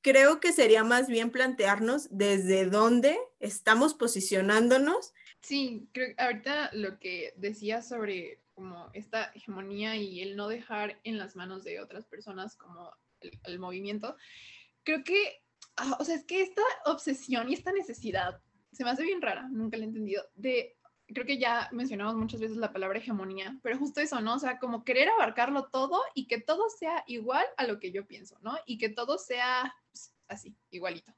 [0.03, 5.13] creo que sería más bien plantearnos desde dónde estamos posicionándonos.
[5.41, 10.99] Sí, creo que ahorita lo que decía sobre como esta hegemonía y el no dejar
[11.05, 12.91] en las manos de otras personas como
[13.21, 14.17] el, movimiento,
[14.83, 15.43] creo que,
[15.77, 18.41] ah, o sea, es que esta obsesión y esta necesidad
[18.73, 20.76] se me hace bien rara, nunca la he entendido, de
[21.09, 24.35] creo que ya mencionamos muchas veces la palabra hegemonía, pero justo eso, ¿no?
[24.35, 28.07] O sea, como querer abarcarlo todo y que todo sea igual a lo que yo
[28.07, 28.57] pienso, ¿no?
[28.67, 31.13] Y que todo sea pues, así, igualito.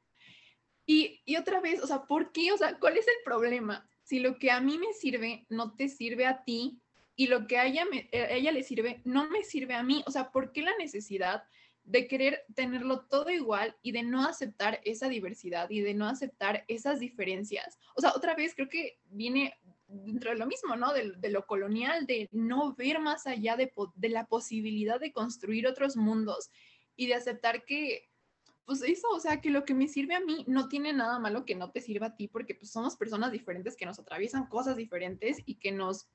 [0.85, 2.53] Y, y otra vez, o sea, ¿por qué?
[2.53, 3.89] O sea, ¿cuál es el problema?
[4.03, 6.81] Si lo que a mí me sirve no te sirve a ti
[7.15, 10.03] y lo que a ella, me, a ella le sirve no me sirve a mí,
[10.07, 11.45] o sea, ¿por qué la necesidad
[11.89, 16.65] de querer tenerlo todo igual y de no aceptar esa diversidad y de no aceptar
[16.69, 17.79] esas diferencias.
[17.97, 19.59] O sea, otra vez creo que viene
[19.89, 20.93] dentro de lo mismo, ¿no?
[20.93, 23.73] De, lo colonial, de no ver más allá de,
[24.09, 26.51] la posibilidad de construir otros mundos
[26.95, 28.09] y de aceptar que,
[28.65, 31.47] pues eso, o sea, que lo que me sirve a mí no tiene nada malo
[31.47, 34.77] que no te sirva a ti, porque pues somos personas diferentes que nos atraviesan cosas
[34.77, 36.09] diferentes y que nos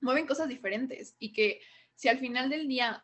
[0.00, 1.60] mueven cosas diferentes y que
[1.94, 3.02] si al final del día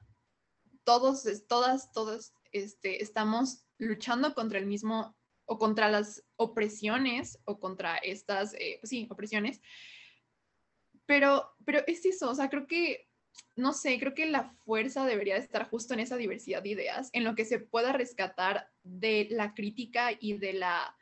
[0.84, 5.16] todos, todas, todos este, estamos luchando contra el mismo
[5.50, 9.60] o contra las opresiones o contra estas, eh, pues sí, opresiones.
[11.06, 13.08] Pero, pero es eso, o sea, creo que,
[13.56, 17.24] no sé, creo que la fuerza debería estar justo en esa diversidad de ideas, en
[17.24, 20.96] lo que se pueda rescatar de la crítica y de la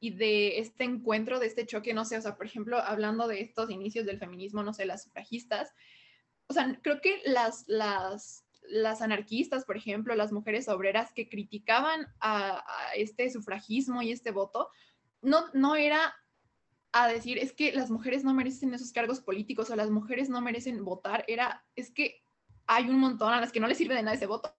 [0.00, 3.42] y de este encuentro, de este choque, no sé, o sea, por ejemplo, hablando de
[3.42, 5.74] estos inicios del feminismo, no sé, las sufragistas,
[6.48, 12.06] o sea, creo que las, las, las anarquistas, por ejemplo, las mujeres obreras que criticaban
[12.20, 12.64] a,
[12.96, 14.68] este sufragismo y este voto,
[15.20, 16.14] no, no era
[16.92, 20.40] a decir, es que las mujeres no merecen esos cargos políticos o las mujeres no
[20.40, 22.22] merecen votar, era, es que
[22.66, 24.54] hay un montón a las que no les sirve de nada ese voto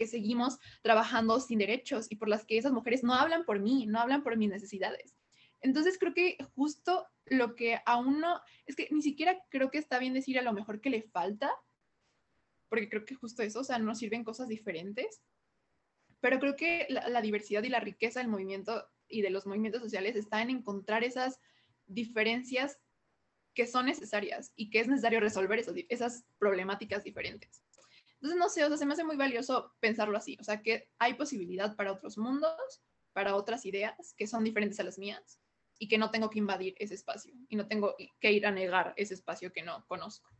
[0.00, 3.84] que seguimos trabajando sin derechos y por las que esas mujeres no hablan por mí,
[3.84, 5.14] no hablan por mis necesidades.
[5.60, 9.98] Entonces creo que justo lo que a uno, es que ni siquiera creo que está
[9.98, 11.50] bien decir a lo mejor que le falta,
[12.68, 15.22] porque creo que justo eso, o sea, nos sirven cosas diferentes,
[16.20, 20.16] pero creo que la, diversidad y la riqueza del movimiento y de los movimientos sociales
[20.16, 21.40] está en encontrar esas
[21.86, 22.78] diferencias
[23.54, 27.62] que son necesarias y que es necesario resolver esas, esas problemáticas diferentes.
[28.14, 30.90] Entonces, no sé, o sea, se me hace muy valioso pensarlo así, o sea, que
[30.98, 32.82] hay posibilidad para otros mundos,
[33.12, 35.40] para otras ideas que son diferentes a las mías
[35.80, 38.92] y que no tengo que invadir ese espacio y no tengo que ir a negar
[38.96, 40.30] ese espacio que no conozco.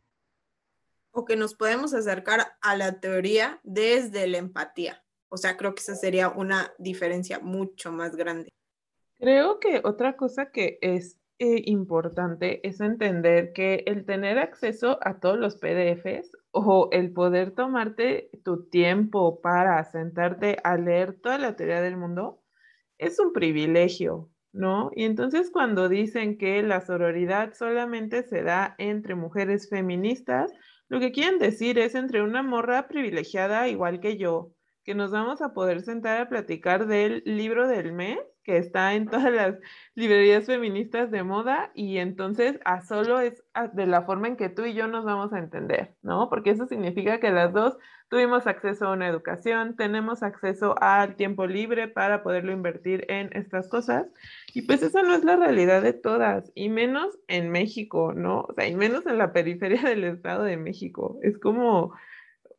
[1.12, 5.02] O que nos podemos acercar a la teoría desde la empatía.
[5.30, 8.50] O sea, creo que esa sería una diferencia mucho más grande.
[9.18, 15.20] Creo que otra cosa que es eh, importante es entender que el tener acceso a
[15.20, 21.56] todos los PDFs o el poder tomarte tu tiempo para sentarte a leer toda la
[21.56, 22.42] teoría del mundo
[22.98, 24.30] es un privilegio.
[24.52, 24.90] ¿No?
[24.94, 30.52] Y entonces cuando dicen que la sororidad solamente se da entre mujeres feministas,
[30.88, 34.52] lo que quieren decir es entre una morra privilegiada igual que yo,
[34.84, 38.18] que nos vamos a poder sentar a platicar del libro del mes
[38.56, 39.56] está en todas las
[39.94, 43.42] librerías feministas de moda y entonces a solo es
[43.72, 46.28] de la forma en que tú y yo nos vamos a entender, ¿no?
[46.28, 47.76] Porque eso significa que las dos
[48.08, 53.68] tuvimos acceso a una educación, tenemos acceso al tiempo libre para poderlo invertir en estas
[53.68, 54.06] cosas
[54.52, 58.40] y pues esa no es la realidad de todas y menos en México, ¿no?
[58.42, 61.18] O sea, y menos en la periferia del Estado de México.
[61.22, 61.94] Es como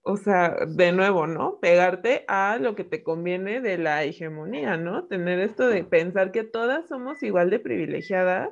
[0.04, 1.60] o sea, de nuevo, ¿no?
[1.60, 5.06] Pegarte a lo que te conviene de la hegemonía, ¿no?
[5.08, 8.49] Tener esto de pensar que todas somos igual de privilegiadas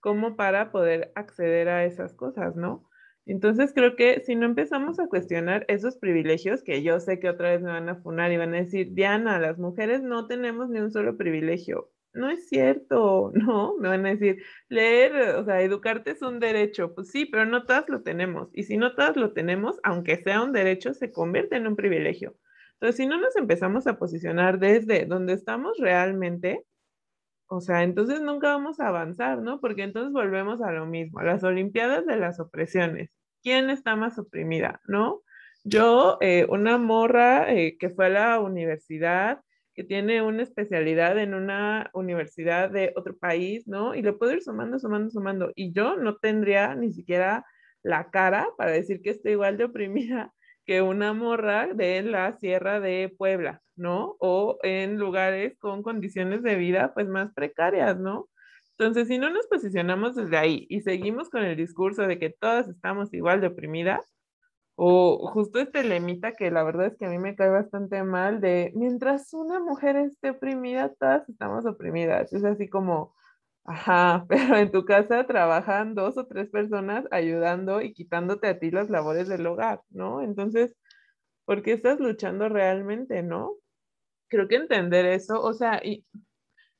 [0.00, 2.88] como para poder acceder a esas cosas, ¿no?
[3.26, 7.50] Entonces creo que si no empezamos a cuestionar esos privilegios, que yo sé que otra
[7.50, 10.80] vez me van a funar y van a decir, Diana, las mujeres no tenemos ni
[10.80, 13.76] un solo privilegio no es cierto, ¿no?
[13.78, 16.94] Me van a decir, leer, o sea, educarte es un derecho.
[16.94, 18.48] Pues sí, pero no todas lo tenemos.
[18.52, 22.36] Y si no todas lo tenemos, aunque sea un derecho, se convierte en un privilegio.
[22.74, 26.64] Entonces, si no nos empezamos a posicionar desde donde estamos realmente,
[27.46, 29.60] o sea, entonces nunca vamos a avanzar, ¿no?
[29.60, 33.10] Porque entonces volvemos a lo mismo, a las Olimpiadas de las opresiones.
[33.42, 35.22] ¿Quién está más oprimida, no?
[35.64, 39.40] Yo, eh, una morra eh, que fue a la universidad,
[39.74, 43.94] que tiene una especialidad en una universidad de otro país, ¿no?
[43.94, 45.52] Y lo puedo ir sumando, sumando, sumando.
[45.54, 47.44] Y yo no tendría ni siquiera
[47.82, 50.32] la cara para decir que estoy igual de oprimida
[50.66, 54.16] que una morra de la Sierra de Puebla, ¿no?
[54.20, 58.28] O en lugares con condiciones de vida pues más precarias, ¿no?
[58.78, 62.68] Entonces, si no nos posicionamos desde ahí y seguimos con el discurso de que todas
[62.68, 64.13] estamos igual de oprimidas,
[64.76, 68.40] o justo este lemita que la verdad es que a mí me cae bastante mal
[68.40, 72.32] de mientras una mujer esté oprimida, todas estamos oprimidas.
[72.32, 73.14] Es así como,
[73.64, 78.70] ajá, pero en tu casa trabajan dos o tres personas ayudando y quitándote a ti
[78.70, 80.22] las labores del hogar, ¿no?
[80.22, 80.74] Entonces,
[81.46, 83.56] ¿por qué estás luchando realmente, no?
[84.28, 86.04] Creo que entender eso, o sea, y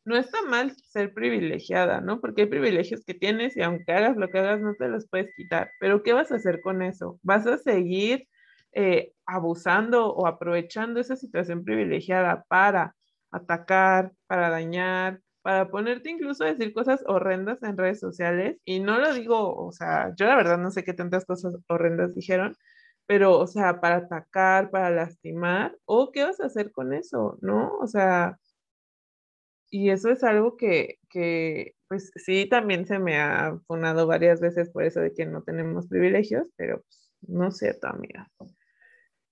[0.05, 2.21] no está mal ser privilegiada, ¿no?
[2.21, 5.35] Porque hay privilegios que tienes y aunque hagas lo que hagas, no te los puedes
[5.35, 5.71] quitar.
[5.81, 7.19] Pero ¿qué vas a hacer con eso?
[7.23, 8.29] ¿Vas a seguir
[8.73, 12.95] eh, abusando o aprovechando esa situación privilegiada para
[13.31, 18.59] atacar, para dañar, para ponerte incluso a decir cosas horrendas en redes sociales?
[18.65, 22.15] Y no lo digo, o sea, yo la verdad no sé qué tantas cosas horrendas
[22.15, 22.57] dijeron,
[23.07, 27.77] pero, o sea, para atacar, para lastimar, o qué vas a hacer con eso, ¿no?
[27.79, 28.39] O sea,
[29.75, 34.71] y eso es algo que, que, pues sí, también se me ha funado varias veces
[34.71, 37.49] por eso de que no tenemos privilegios, pero pues, no
[37.81, 38.31] tu amiga.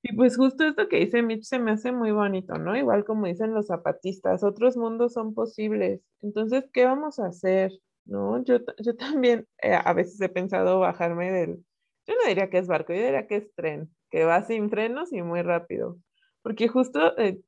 [0.03, 2.77] Y pues justo esto que dice Mitch se me hace muy bonito, ¿no?
[2.77, 6.01] Igual como dicen los zapatistas, otros mundos son posibles.
[6.23, 7.71] Entonces, ¿qué vamos a hacer?
[8.05, 8.43] ¿No?
[8.43, 11.65] Yo, yo también eh, a veces he pensado bajarme del,
[12.09, 15.13] yo no diría que es barco, yo diría que es tren, que va sin frenos
[15.13, 15.99] y muy rápido.
[16.43, 17.41] Porque justo eh,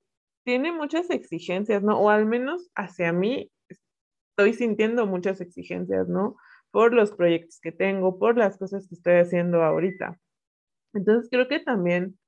[0.44, 1.98] tiene muchas exigencias, ¿no?
[1.98, 3.50] O al menos hacia mí
[4.30, 6.36] estoy sintiendo muchas exigencias, ¿no?
[6.70, 10.18] Por los proyectos que tengo, por las cosas que estoy haciendo ahorita.
[10.94, 12.18] Entonces creo que también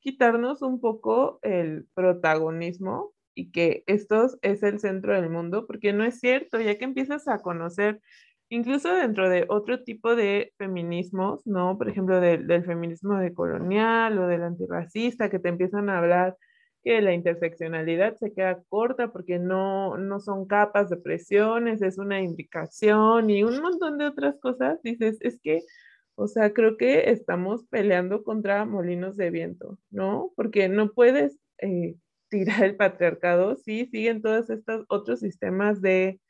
[0.00, 6.04] quitarnos un poco el protagonismo y que esto es el centro del mundo, porque no
[6.04, 8.00] es cierto, ya que empiezas a conocer,
[8.50, 11.76] incluso dentro de otro tipo de feminismos, ¿no?
[11.78, 16.36] Por ejemplo, del feminismo decolonial o del antirracista, que te empiezan a hablar
[16.84, 22.20] que la interseccionalidad se queda corta porque no, no son capas de presiones, es una
[22.20, 25.62] indicación y un montón de otras cosas, dices, es que,
[26.14, 30.32] o sea, creo que estamos peleando contra molinos de viento, ¿no?
[30.36, 31.96] Porque no puedes eh,
[32.28, 36.20] tirar el patriarcado si siguen todos estos otros sistemas de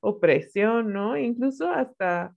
[0.00, 1.16] opresión, ¿no?
[1.16, 2.34] Incluso hasta...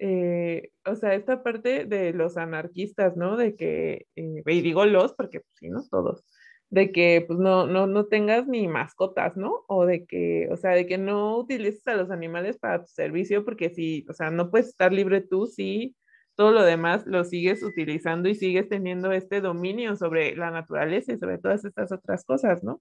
[0.00, 3.36] Eh, o sea, esta parte de los anarquistas, ¿no?
[3.36, 6.24] De que, eh, y digo los porque, pues sí, no todos,
[6.70, 9.64] de que pues no, no, no tengas ni mascotas, ¿no?
[9.68, 13.44] O de que, o sea, de que no utilices a los animales para tu servicio,
[13.44, 15.96] porque si, o sea, no puedes estar libre tú si
[16.36, 21.18] todo lo demás lo sigues utilizando y sigues teniendo este dominio sobre la naturaleza y
[21.18, 22.80] sobre todas estas otras cosas, ¿no?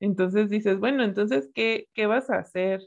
[0.00, 2.80] Entonces dices, bueno, entonces, ¿qué, qué vas a hacer?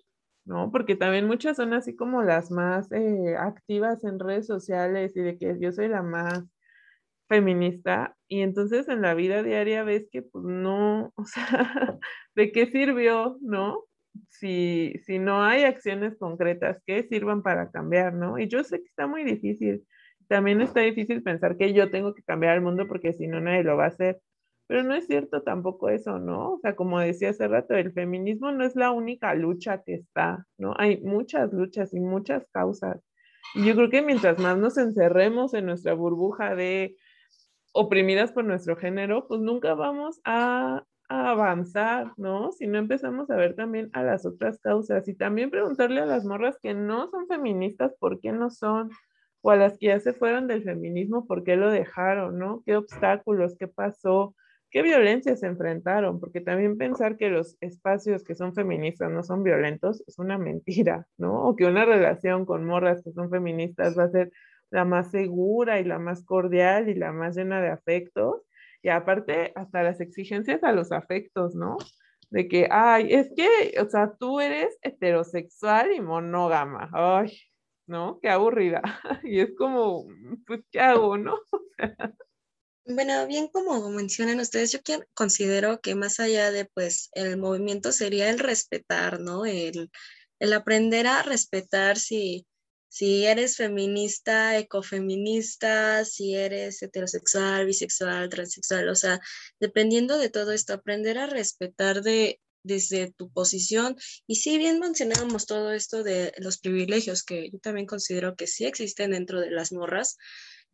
[0.46, 0.72] ¿No?
[0.72, 5.38] Porque también muchas son así como las más eh, activas en redes sociales y de
[5.38, 6.44] que yo soy la más
[7.32, 11.98] feminista y entonces en la vida diaria ves que pues no, o sea,
[12.36, 13.86] ¿de qué sirvió, no?
[14.28, 18.38] Si, si no hay acciones concretas que sirvan para cambiar, ¿no?
[18.38, 19.88] Y yo sé que está muy difícil.
[20.28, 23.64] También está difícil pensar que yo tengo que cambiar el mundo porque si no nadie
[23.64, 24.20] lo va a hacer.
[24.68, 26.56] Pero no es cierto tampoco eso, ¿no?
[26.56, 30.46] O sea, como decía hace rato, el feminismo no es la única lucha que está,
[30.58, 30.74] ¿no?
[30.78, 33.02] Hay muchas luchas y muchas causas.
[33.56, 36.96] Y yo creo que mientras más nos encerremos en nuestra burbuja de
[37.74, 42.54] oprimidas por nuestro género, pues nunca vamos a, avanzar, ¿no?
[42.54, 46.24] Si no empezamos a ver también a las otras causas y también preguntarle a las
[46.24, 48.92] morras que no son feministas por qué no son,
[49.42, 52.64] o a las que ya se fueron del feminismo, por qué lo dejaron, ¿no?
[52.66, 54.36] ¿Qué obstáculos, qué pasó?
[54.70, 56.22] ¿Qué violencia se enfrentaron?
[56.22, 61.08] Porque también pensar que los espacios que son feministas no son violentos es una mentira,
[61.18, 61.44] ¿no?
[61.44, 64.32] O que una relación con morras que son feministas va a ser
[64.72, 68.42] la más segura y la más cordial y la más llena de afectos.
[68.82, 71.78] Y aparte, hasta las exigencias a los afectos, ¿no?
[72.32, 76.90] De que, ay, es que, o sea, tú eres heterosexual y monógama.
[76.94, 77.38] Ay,
[77.88, 78.20] ¿no?
[78.22, 78.82] Qué aburrida.
[79.24, 80.08] Y es como,
[80.48, 81.38] pues, ¿qué hago, no?
[82.84, 84.80] Bueno, bien como mencionan ustedes, yo
[85.14, 89.46] considero que más allá de pues el movimiento sería el respetar, ¿no?
[89.46, 89.92] El,
[90.40, 92.48] el aprender a respetar si
[92.92, 99.22] si eres feminista, ecofeminista, si eres heterosexual, bisexual, transexual, o sea,
[99.62, 103.96] dependiendo de todo esto, aprender a respetar de, desde tu posición.
[104.28, 108.66] Y si bien mencionábamos todo esto de los privilegios, que yo también considero que sí
[108.66, 110.18] existen dentro de las morras,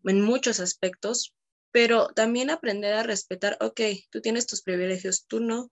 [0.04, 1.36] en muchos aspectos,
[1.72, 5.72] pero también aprender a respetar, ok, tú tienes tus privilegios, tú no,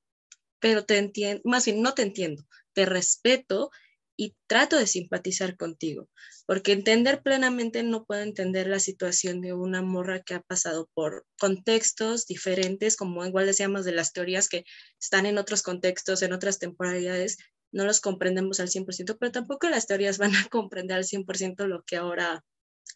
[0.59, 3.71] pero te entiendo, más bien no te entiendo, te respeto
[4.17, 6.09] y trato de simpatizar contigo,
[6.45, 11.25] porque entender plenamente no puedo entender la situación de una morra que ha pasado por
[11.39, 14.63] contextos diferentes, como igual decíamos de las teorías que
[14.99, 17.37] están en otros contextos, en otras temporalidades,
[17.71, 21.83] no los comprendemos al 100%, pero tampoco las teorías van a comprender al 100% lo
[21.83, 22.43] que ahora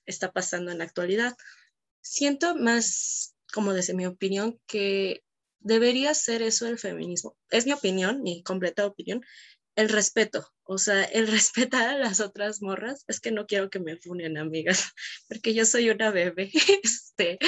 [0.06, 1.36] está pasando en la actualidad.
[2.02, 5.22] Siento más, como desde mi opinión, que
[5.60, 7.36] debería ser eso el feminismo.
[7.50, 9.22] Es mi opinión, mi completa opinión,
[9.80, 13.80] el respeto, o sea, el respetar a las otras morras, es que no quiero que
[13.80, 14.92] me funen, amigas,
[15.28, 16.52] porque yo soy una bebé,
[16.84, 17.40] este,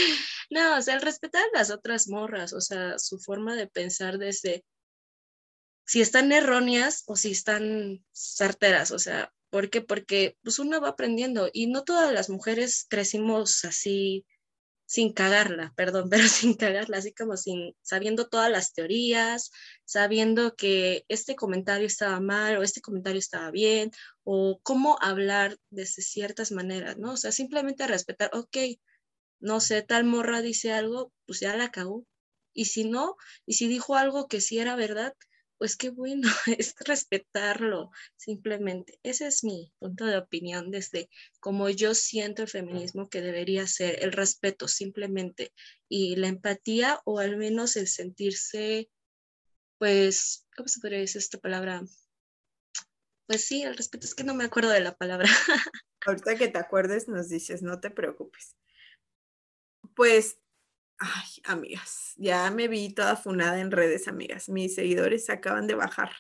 [0.49, 4.17] no, o sea, el respetar a las otras morras, o sea, su forma de pensar
[4.17, 4.63] desde,
[5.85, 9.81] si están erróneas o si están certeras, o sea, ¿por qué?
[9.81, 14.25] Porque pues uno va aprendiendo y no todas las mujeres crecimos así
[14.91, 19.51] sin cagarla, perdón, pero sin cagarla, así como sin sabiendo todas las teorías,
[19.85, 23.91] sabiendo que este comentario estaba mal o este comentario estaba bien,
[24.25, 27.13] o cómo hablar de ciertas maneras, ¿no?
[27.13, 28.57] O sea, simplemente respetar, ok,
[29.39, 32.05] no sé, tal morra dice algo, pues ya la cagó.
[32.53, 33.15] Y si no,
[33.45, 35.13] y si dijo algo que sí era verdad,
[35.61, 38.99] pues qué bueno, es respetarlo, simplemente.
[39.03, 41.07] Ese es mi punto de opinión desde
[41.39, 45.53] como yo siento el feminismo que debería ser el respeto simplemente
[45.87, 48.89] y la empatía o al menos el sentirse,
[49.77, 51.83] pues, ¿cómo se podría decir esta palabra?
[53.27, 55.29] Pues sí, el respeto, es que no me acuerdo de la palabra.
[56.07, 58.55] Ahorita que te acuerdes nos dices, no te preocupes.
[59.95, 60.39] Pues
[61.03, 64.49] Ay, amigas, ya me vi toda funada en redes, amigas.
[64.49, 66.11] Mis seguidores acaban de bajar.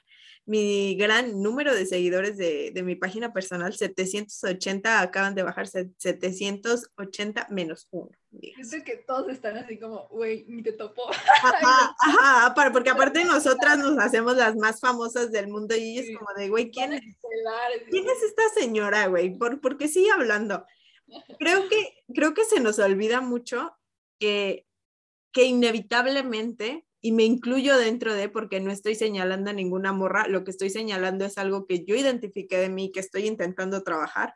[0.43, 7.87] Mi gran número de seguidores de, mi página personal, 780, acaban de bajar 780 menos
[7.91, 8.09] uno.
[8.31, 11.03] Siento que todos están así como, güey, ni te topo.
[11.43, 16.33] Ajá, ajá, porque aparte nosotras nos hacemos las más famosas del mundo y es como
[16.35, 16.99] de, güey, ¿quién?
[17.91, 19.37] ¿Quién es esta señora, güey?
[19.37, 20.65] ¿Por, ¿Por qué sigue hablando?
[21.39, 23.77] Creo que, creo que se nos olvida mucho
[24.17, 24.65] que
[25.31, 30.43] que inevitablemente, y me incluyo dentro de, porque no estoy señalando a ninguna morra, lo
[30.43, 34.33] que estoy señalando es algo que yo identifiqué de mí, que estoy intentando trabajar,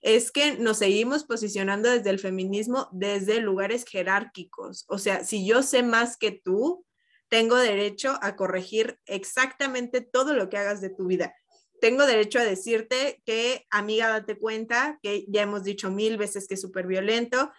[0.00, 4.84] es que nos seguimos posicionando desde el feminismo desde lugares jerárquicos.
[4.88, 6.86] O sea, si yo sé más que tú,
[7.28, 11.34] tengo derecho a corregir exactamente todo lo que hagas de tu vida.
[11.80, 16.54] Tengo derecho a decirte que, amiga, date cuenta que ya hemos dicho mil veces que
[16.54, 17.50] es súper violento,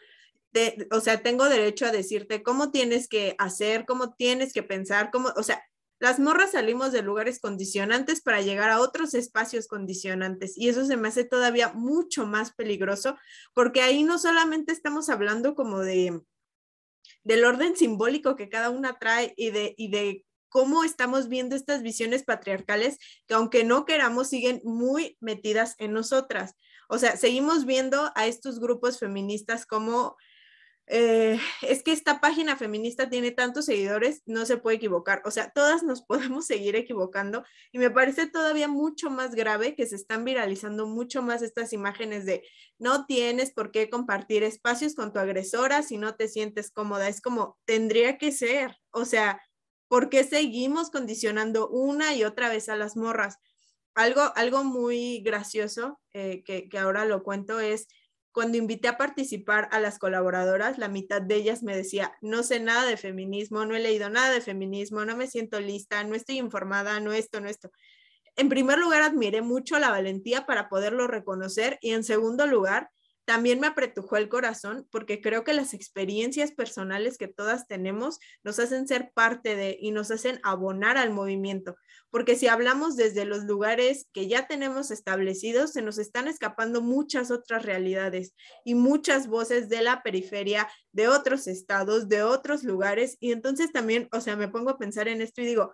[0.91, 5.29] o sea, tengo derecho a decirte cómo tienes que hacer, cómo tienes que pensar, cómo,
[5.35, 5.63] o sea,
[5.99, 10.95] las morras salimos de lugares condicionantes para llegar a otros espacios condicionantes y eso se
[10.95, 13.17] me hace todavía mucho más peligroso
[13.53, 16.21] porque ahí no solamente estamos hablando como de
[17.23, 21.81] del orden simbólico que cada una trae y de, y de cómo estamos viendo estas
[21.81, 26.55] visiones patriarcales que aunque no queramos siguen muy metidas en nosotras.
[26.89, 30.15] O sea, seguimos viendo a estos grupos feministas como
[30.89, 35.21] eh, es que esta página feminista tiene tantos seguidores, no se puede equivocar.
[35.25, 39.85] O sea, todas nos podemos seguir equivocando y me parece todavía mucho más grave que
[39.85, 42.43] se están viralizando mucho más estas imágenes de
[42.79, 47.09] no tienes por qué compartir espacios con tu agresora si no te sientes cómoda.
[47.09, 48.77] Es como tendría que ser.
[48.91, 49.41] O sea,
[49.89, 53.39] ¿por qué seguimos condicionando una y otra vez a las morras?
[53.93, 57.87] Algo, algo muy gracioso eh, que, que ahora lo cuento es
[58.37, 62.59] cuando invité a participar a las colaboradoras, la mitad de ellas me decía, no sé
[62.59, 66.37] nada de feminismo, no he leído nada de feminismo, no me siento lista, no estoy
[66.37, 67.71] informada, no esto, no esto.
[68.35, 72.91] En primer lugar, admiré mucho la valentía para poderlo reconocer y en segundo lugar,
[73.25, 78.59] también me apretujó el corazón porque creo que las experiencias personales que todas tenemos nos
[78.59, 81.75] hacen ser parte de y nos hacen abonar al movimiento.
[82.09, 87.31] Porque si hablamos desde los lugares que ya tenemos establecidos, se nos están escapando muchas
[87.31, 88.33] otras realidades
[88.63, 93.17] y muchas voces de la periferia, de otros estados, de otros lugares.
[93.19, 95.73] Y entonces también, o sea, me pongo a pensar en esto y digo,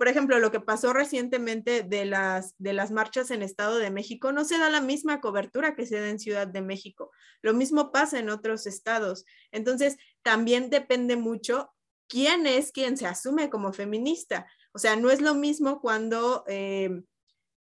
[0.00, 4.32] por ejemplo, lo que pasó recientemente de las, de las marchas en Estado de México,
[4.32, 7.10] no se da la misma cobertura que se da en Ciudad de México.
[7.42, 9.26] Lo mismo pasa en otros estados.
[9.52, 11.70] Entonces, también depende mucho
[12.08, 14.46] quién es quien se asume como feminista.
[14.72, 17.02] O sea, no es lo mismo cuando eh,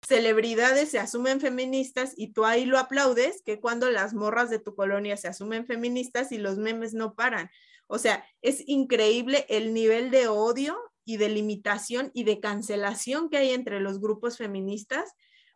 [0.07, 4.75] celebridades se asumen feministas y tú ahí lo aplaudes que cuando las morras de tu
[4.75, 7.51] colonia se asumen feministas y los memes no paran.
[7.87, 13.39] O sea, es increíble el nivel de odio y de limitación y de cancelación que
[13.39, 15.11] hay entre los grupos feministas,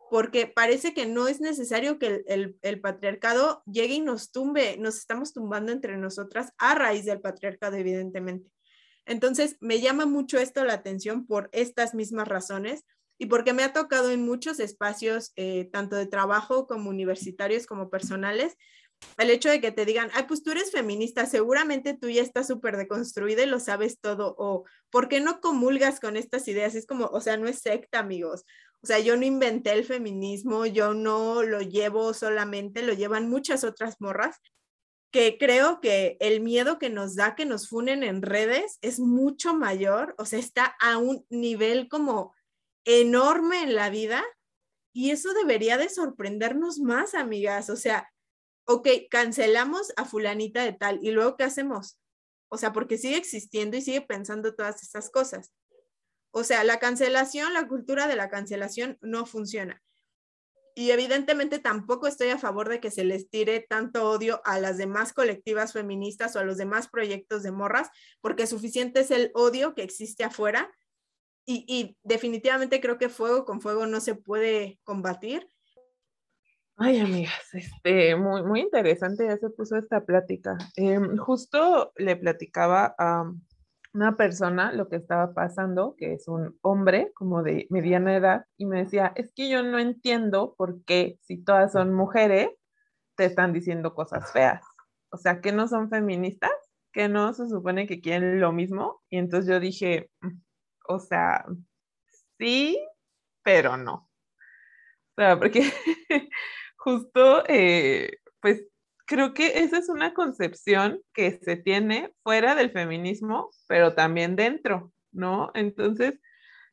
[0.09, 5.31] porque parece que no es necesario que el, patriarcado llegue y nos tumbe, nos estamos
[5.31, 8.52] tumbando entre nosotras a raíz del patriarcado, evidentemente.
[9.05, 12.85] Entonces, me llama mucho esto la atención por estas mismas razones
[13.17, 17.89] y porque me ha tocado en muchos espacios, eh, tanto de trabajo como universitarios como
[17.89, 18.57] personales,
[19.17, 22.47] el hecho de que te digan, ay, pues tú eres feminista, seguramente tú ya estás
[22.47, 26.75] súper deconstruida y lo sabes todo, o ¿por qué no comulgas con estas ideas?
[26.75, 28.45] Es como, o sea, no es secta, amigos.
[28.81, 33.63] O sea, yo no inventé el feminismo, yo no lo llevo solamente, lo llevan muchas
[33.63, 34.37] otras morras,
[35.13, 39.53] que creo que el miedo que nos da que nos funen en redes es mucho
[39.53, 42.33] mayor, o sea, está a un nivel como
[42.83, 44.23] enorme en la vida
[44.91, 47.69] y eso debería de sorprendernos más, amigas.
[47.69, 48.11] O sea,
[48.65, 51.99] ok, cancelamos a fulanita de tal y luego ¿qué hacemos?
[52.49, 55.53] O sea, porque sigue existiendo y sigue pensando todas estas cosas.
[56.31, 59.83] O sea, la cancelación, la cultura de la cancelación no funciona.
[60.75, 64.77] Y evidentemente tampoco estoy a favor de que se les tire tanto odio a las
[64.77, 67.89] demás colectivas feministas o a los demás proyectos de morras,
[68.21, 70.71] porque suficiente es el odio que existe afuera.
[71.45, 75.47] Y, y definitivamente creo que fuego con fuego no se puede combatir.
[76.75, 80.57] Ay, amigas, este, muy, muy interesante ya se puso esta plática.
[80.75, 83.31] Em, justo le platicaba a
[83.93, 88.65] una persona lo que estaba pasando, que es un hombre como de mediana edad, y
[88.65, 92.49] me decía, es que yo no entiendo por qué si todas son mujeres,
[93.15, 94.63] te están diciendo cosas feas.
[95.11, 96.51] O sea, que no son feministas,
[96.91, 99.01] que no se supone que quieren lo mismo.
[99.09, 100.41] Y entonces yo dije, mm,
[100.89, 101.45] o sea,
[102.39, 102.77] sí,
[103.43, 104.09] pero no.
[105.15, 105.61] O sea, porque
[106.77, 108.65] justo, eh, pues
[109.13, 114.91] creo que esa es una concepción que se tiene fuera del feminismo, pero también dentro,
[115.11, 115.51] ¿no?
[115.53, 116.19] Entonces,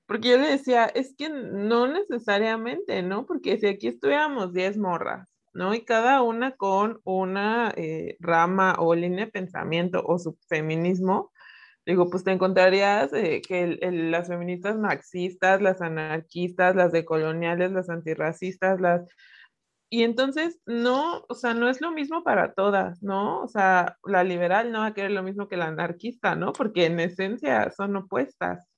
[0.07, 3.27] porque yo le decía, es que no necesariamente, ¿no?
[3.27, 5.75] Porque si aquí estuviéramos 10 morras, ¿no?
[5.75, 11.33] Y cada una con una eh, rama o línea de pensamiento o su feminismo,
[11.85, 18.81] digo, pues te encontrarías eh, que las feministas marxistas, las anarquistas, las decoloniales, las antirracistas,
[18.81, 19.03] las
[19.93, 23.43] y entonces, no, o sea, no es lo mismo para todas, ¿no?
[23.43, 26.53] O sea, la liberal no va a querer lo mismo que la anarquista, ¿no?
[26.53, 28.69] Porque en esencia son opuestas.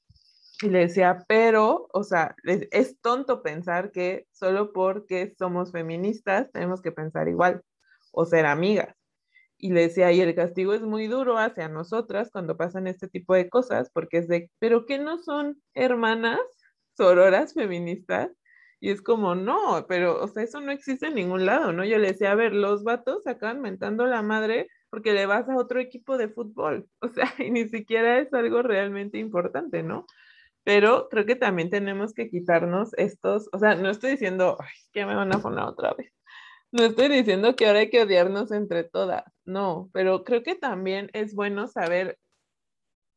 [0.63, 6.81] Y le decía, pero, o sea, es tonto pensar que solo porque somos feministas tenemos
[6.81, 7.63] que pensar igual
[8.13, 8.97] o ser amigas.
[9.59, 13.35] Y le decía, y el castigo es muy duro hacia nosotras cuando pasan este tipo
[13.35, 16.41] de cosas, porque es de, pero ¿qué no son hermanas
[16.97, 18.31] sororas feministas?
[18.83, 21.85] Y es como, no, pero, o sea, eso no existe en ningún lado, ¿no?
[21.85, 25.57] Yo le decía, a ver, los vatos acaban mentando la madre porque le vas a
[25.57, 30.05] otro equipo de fútbol, o sea, y ni siquiera es algo realmente importante, ¿no?
[30.64, 34.59] Pero creo que también tenemos que quitarnos estos, o sea, no estoy diciendo,
[34.93, 36.12] que me van a poner otra vez.
[36.72, 41.09] No estoy diciendo que ahora hay que odiarnos entre todas, no, pero creo que también
[41.12, 42.18] es bueno saber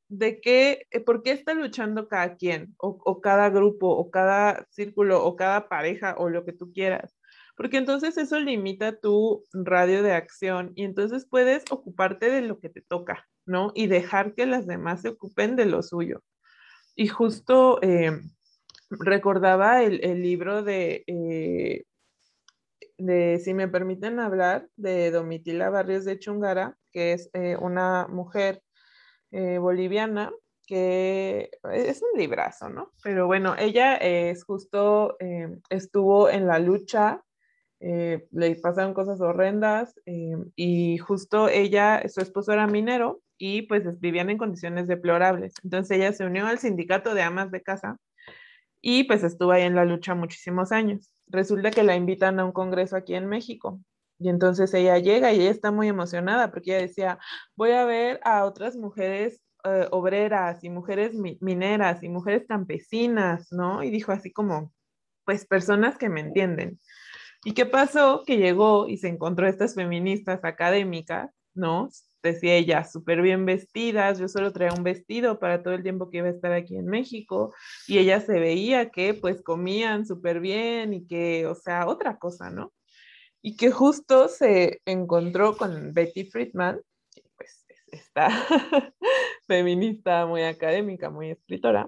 [0.07, 5.23] de qué, eh, por qué está luchando cada quien, o, cada grupo, o cada círculo,
[5.23, 7.17] o cada pareja, o lo que tú quieras.
[7.57, 12.69] Porque entonces eso limita tu radio de acción y entonces puedes ocuparte de lo que
[12.69, 13.71] te toca, ¿no?
[13.75, 16.21] Y dejar que las demás se ocupen de lo suyo.
[16.95, 18.19] Y justo eh,
[18.89, 21.83] recordaba el, libro de, eh,
[22.97, 27.29] de, si me permiten hablar, de Domitila Barrios de Chungara, que es
[27.59, 28.61] una mujer
[29.35, 30.31] eh, boliviana,
[30.65, 32.93] que es un librazo, ¿no?
[33.03, 37.21] Pero bueno, ella es justo, eh, estuvo en la lucha,
[37.81, 39.93] eh, le pasaron cosas horrendas
[40.55, 45.53] y justo ella, su esposo era minero y pues vivían en condiciones deplorables.
[45.65, 47.97] Entonces ella se unió al sindicato de amas de casa
[48.81, 51.11] y pues estuvo ahí en la lucha muchísimos años.
[51.27, 53.81] Resulta que la invitan a un congreso aquí en México
[54.25, 57.19] y entonces ella llega y ella está muy emocionada porque ella decía,
[57.55, 63.83] voy a ver a otras mujeres eh, obreras y mujeres mineras y mujeres campesinas, ¿no?
[63.83, 64.73] Y dijo así como,
[65.25, 66.79] pues personas que me entienden.
[67.43, 68.23] ¿Y qué pasó?
[68.25, 71.89] Que llegó y se encontró estas feministas académicas, ¿no?
[72.23, 76.17] Decía ella, súper bien vestidas, yo solo traía un vestido para todo el tiempo que
[76.17, 77.53] iba a estar aquí en México
[77.87, 82.49] y ella se veía que pues comían súper bien y que, o sea, otra cosa,
[82.49, 82.73] ¿no?
[83.45, 86.81] Y que justo se encontró con Betty Friedman,
[87.37, 88.27] pues esta
[89.47, 91.87] feminista muy académica, muy escritora,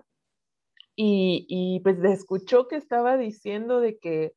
[0.96, 4.34] y, y, pues escuchó que estaba diciendo de que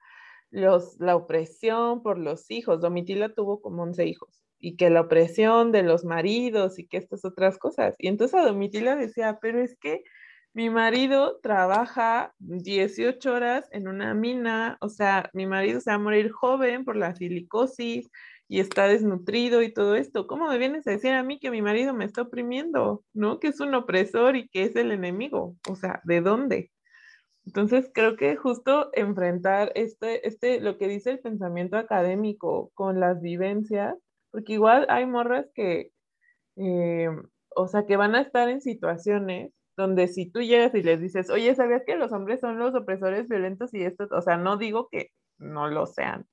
[0.49, 5.73] los, la opresión por los hijos, Domitila tuvo como 11 hijos, y que la opresión
[5.73, 7.97] de los maridos y que estas otras cosas.
[7.99, 10.05] Y entonces a Domitila decía, pero es que
[10.53, 15.99] mi marido trabaja 18 horas en una mina, o sea, mi marido se va a
[15.99, 18.11] morir joven por la silicosis
[18.49, 20.27] y está desnutrido y todo esto.
[20.27, 23.39] ¿Cómo me vienes a decir a mí que mi marido me está oprimiendo, no?
[23.39, 25.57] Que es un opresor y que es el enemigo.
[25.69, 26.73] O sea, ¿de dónde?
[27.47, 33.21] Entonces creo que justo enfrentar este, este, lo que dice el pensamiento académico con las
[33.23, 33.97] vivencias,
[34.33, 35.93] porque igual hay morras que,
[36.57, 37.09] eh,
[37.55, 41.31] o sea, que van a estar en situaciones donde si tú llegas y les dices,
[41.31, 44.07] oye, ¿sabías que los hombres son los opresores violentos y esto?
[44.11, 46.27] O sea, no digo que no lo sean,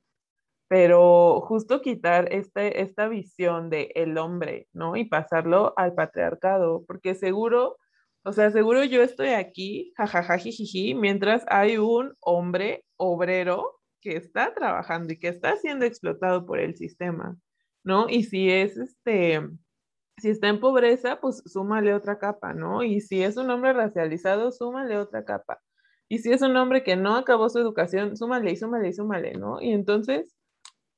[0.68, 4.98] pero justo quitar este, esta visión de el hombre, ¿no?
[4.98, 7.78] Y pasarlo al patriarcado, porque seguro,
[8.24, 15.14] o sea, seguro yo estoy aquí, jajajajijiji, mientras hay un hombre obrero que está trabajando
[15.14, 17.38] y que está siendo explotado por el sistema,
[17.84, 18.10] ¿no?
[18.10, 19.42] Y si es este
[20.18, 22.84] si está en pobreza, pues súmale otra capa, ¿no?
[22.84, 25.62] Y si es un hombre racializado, súmale otra capa.
[26.10, 29.34] Y si es un hombre que no acabó su educación, súmale y súmale y súmale,
[29.34, 29.62] ¿no?
[29.62, 30.36] Y entonces,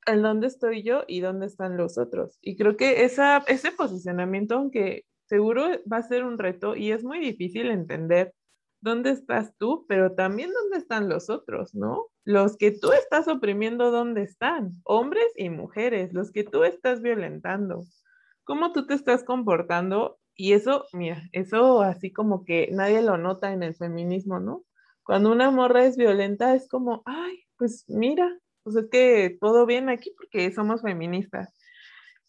[0.05, 2.37] ¿en dónde estoy yo y dónde están los otros?
[2.41, 7.19] Y creo que ese posicionamiento, aunque seguro va a ser un reto y es muy
[7.19, 8.33] difícil entender
[8.81, 12.07] dónde estás tú, pero también dónde están los otros, ¿no?
[12.23, 14.79] Los que tú estás oprimiendo, ¿dónde están?
[14.83, 17.83] Hombres y mujeres, los que tú estás violentando
[18.49, 23.53] cómo tú te estás comportando y eso, mira, eso así como que nadie lo nota
[23.53, 24.63] en el feminismo, ¿no?
[25.03, 28.27] Cuando una morra es violenta es como, ay, pues mira,
[28.63, 31.53] pues es que todo bien aquí porque somos feministas.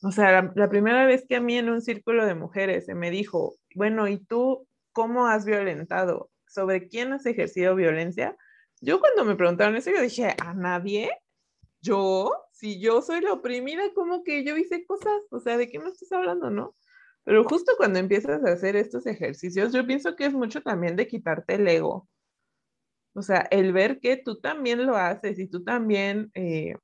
[0.02, 3.10] O sea, la, primera vez que a mí en un círculo de mujeres se me
[3.10, 6.28] dijo, bueno, ¿y tú cómo has violentado?
[6.46, 8.36] ¿Sobre quién has ejercido violencia?
[8.82, 11.12] Yo cuando me preguntaron eso, yo dije, ¿a nadie?
[11.80, 12.30] ¿Yo?
[12.60, 15.88] Si yo soy la oprimida, como que yo hice cosas, o sea, ¿de qué me
[15.88, 16.76] estás hablando, no?
[17.24, 21.08] Pero justo cuando empiezas a hacer estos ejercicios, yo pienso que es mucho también de
[21.08, 22.06] quitarte el ego.
[23.14, 26.74] O sea, el ver que tú también lo haces y tú también, eh,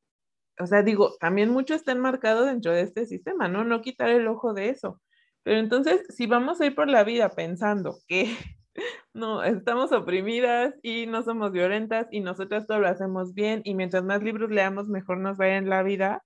[0.59, 3.63] o sea, digo, también mucho está enmarcado dentro de este sistema, ¿no?
[3.65, 5.03] No quitar el ojo de eso.
[5.43, 8.35] Pero entonces, si vamos a ir por la vida pensando que
[9.15, 14.05] no, estamos oprimidas y no somos violentas y nosotras todo lo hacemos bien y mientras
[14.05, 16.25] más libros leamos mejor nos vaya en la vida.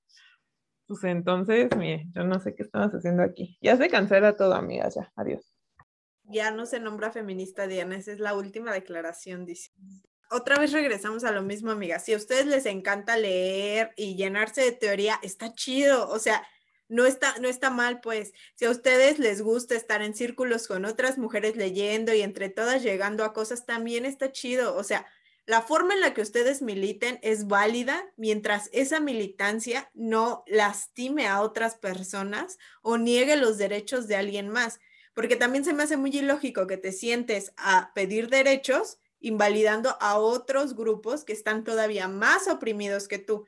[0.87, 3.57] Pues entonces, mire, yo no sé qué estamos haciendo aquí.
[3.61, 5.55] Ya se cancela todo, amigas, ya, adiós.
[6.25, 9.71] Ya no se nombra feminista, Diana, esa es la última declaración, dice.
[10.33, 12.05] Otra vez regresamos a lo mismo, amigas.
[12.05, 16.09] Si a ustedes les encanta leer y llenarse de teoría, está chido.
[16.09, 16.47] O sea,
[16.91, 20.85] no está, no está mal, pues, si a ustedes les gusta estar en círculos con
[20.85, 24.77] otras mujeres leyendo y entre todas llegando a cosas, también está chido.
[24.77, 25.07] O sea,
[25.47, 31.41] la forma en la que ustedes militen es válida mientras esa militancia no lastime a
[31.41, 34.81] otras personas o niegue los derechos de alguien más.
[35.15, 40.19] Porque también se me hace muy ilógico que te sientes a pedir derechos invalidando a
[40.19, 43.47] otros grupos que están todavía más oprimidos que tú.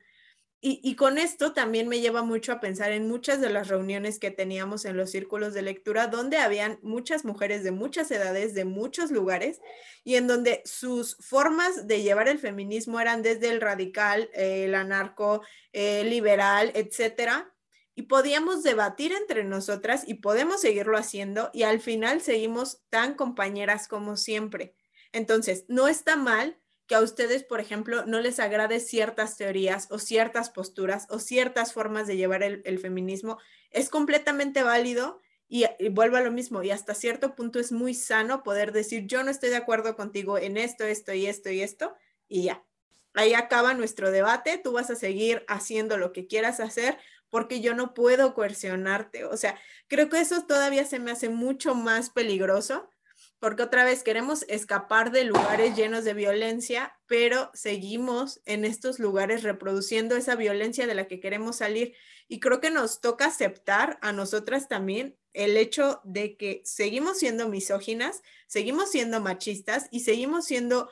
[0.65, 4.31] Y, con esto también me lleva mucho a pensar en muchas de las reuniones que
[4.31, 9.11] teníamos en los círculos de lectura, donde habían muchas mujeres de muchas edades, de muchos
[9.11, 9.59] lugares,
[10.05, 15.41] y en donde sus formas de llevar el feminismo eran desde el radical, el anarco,
[15.73, 17.53] el liberal, etcétera.
[17.93, 23.89] Y podíamos debatir entre nosotras y podemos seguirlo haciendo, y al final seguimos tan compañeras
[23.89, 24.77] como siempre.
[25.11, 26.57] Entonces, no está mal
[26.87, 31.73] que a ustedes, por ejemplo, no les agrade ciertas teorías o ciertas posturas o ciertas
[31.73, 33.37] formas de llevar el, feminismo,
[33.71, 38.43] es completamente válido y, vuelvo a lo mismo, y hasta cierto punto es muy sano
[38.43, 41.95] poder decir, yo no estoy de acuerdo contigo en esto, esto y esto y esto,
[42.27, 42.63] y ya.
[43.13, 46.97] Ahí acaba nuestro debate, tú vas a seguir haciendo lo que quieras hacer
[47.29, 49.25] porque yo no puedo coercionarte.
[49.25, 52.89] O sea, creo que eso todavía se me hace mucho más peligroso
[53.43, 59.43] porque otra vez queremos escapar de lugares llenos de violencia, pero seguimos en estos lugares
[59.43, 61.93] reproduciendo esa violencia de la que queremos salir.
[62.29, 67.49] Y creo que nos toca aceptar a nosotras también el hecho de que seguimos siendo
[67.49, 70.89] misóginas, seguimos siendo machistas y seguimos siendo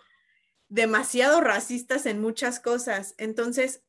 [0.67, 3.15] demasiado racistas en muchas cosas.
[3.17, 3.81] Entonces,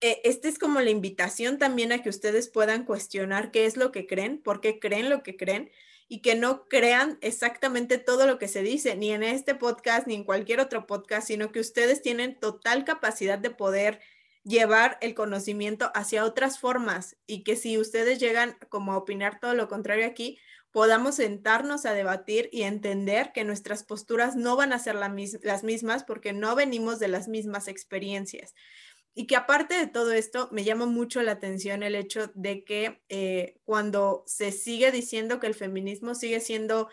[0.00, 3.92] eh, esta es como la invitación también a que ustedes puedan cuestionar qué es lo
[3.92, 5.70] que creen, por qué creen lo que creen
[6.08, 10.14] y que no crean exactamente todo lo que se dice, ni en este podcast, ni
[10.14, 14.00] en cualquier otro podcast, sino que ustedes tienen total capacidad de poder
[14.44, 19.54] llevar el conocimiento hacia otras formas y que si ustedes llegan como a opinar todo
[19.54, 20.38] lo contrario aquí,
[20.70, 26.04] podamos sentarnos a debatir y entender que nuestras posturas no van a ser las mismas
[26.04, 28.54] porque no venimos de las mismas experiencias.
[29.18, 33.00] Y que aparte de todo esto, me llama mucho la atención el hecho de que
[33.08, 36.90] eh, cuando se sigue diciendo que el feminismo sigue siendo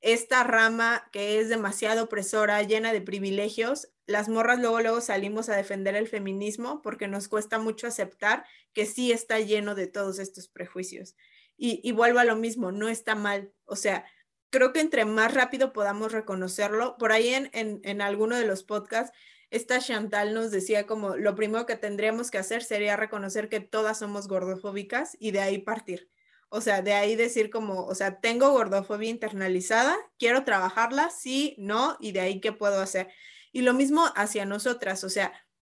[0.00, 5.56] esta rama que es demasiado opresora, llena de privilegios, las morras luego, luego salimos a
[5.56, 10.46] defender el feminismo porque nos cuesta mucho aceptar que sí está lleno de todos estos
[10.46, 11.16] prejuicios.
[11.56, 13.52] Y, vuelvo a lo mismo, no está mal.
[13.64, 14.04] O sea,
[14.50, 19.16] creo que entre más rápido podamos reconocerlo, por ahí en, en alguno de los podcasts
[19.54, 24.00] esta Chantal nos decía como lo primero que tendríamos que hacer sería reconocer que todas
[24.00, 26.10] somos gordofóbicas y de ahí partir.
[26.48, 31.96] O sea, de ahí decir como, o sea, tengo gordofobia internalizada, quiero trabajarla, sí, no,
[32.00, 33.08] y de ahí qué puedo hacer.
[33.52, 35.32] Y lo mismo hacia nosotras, o sea,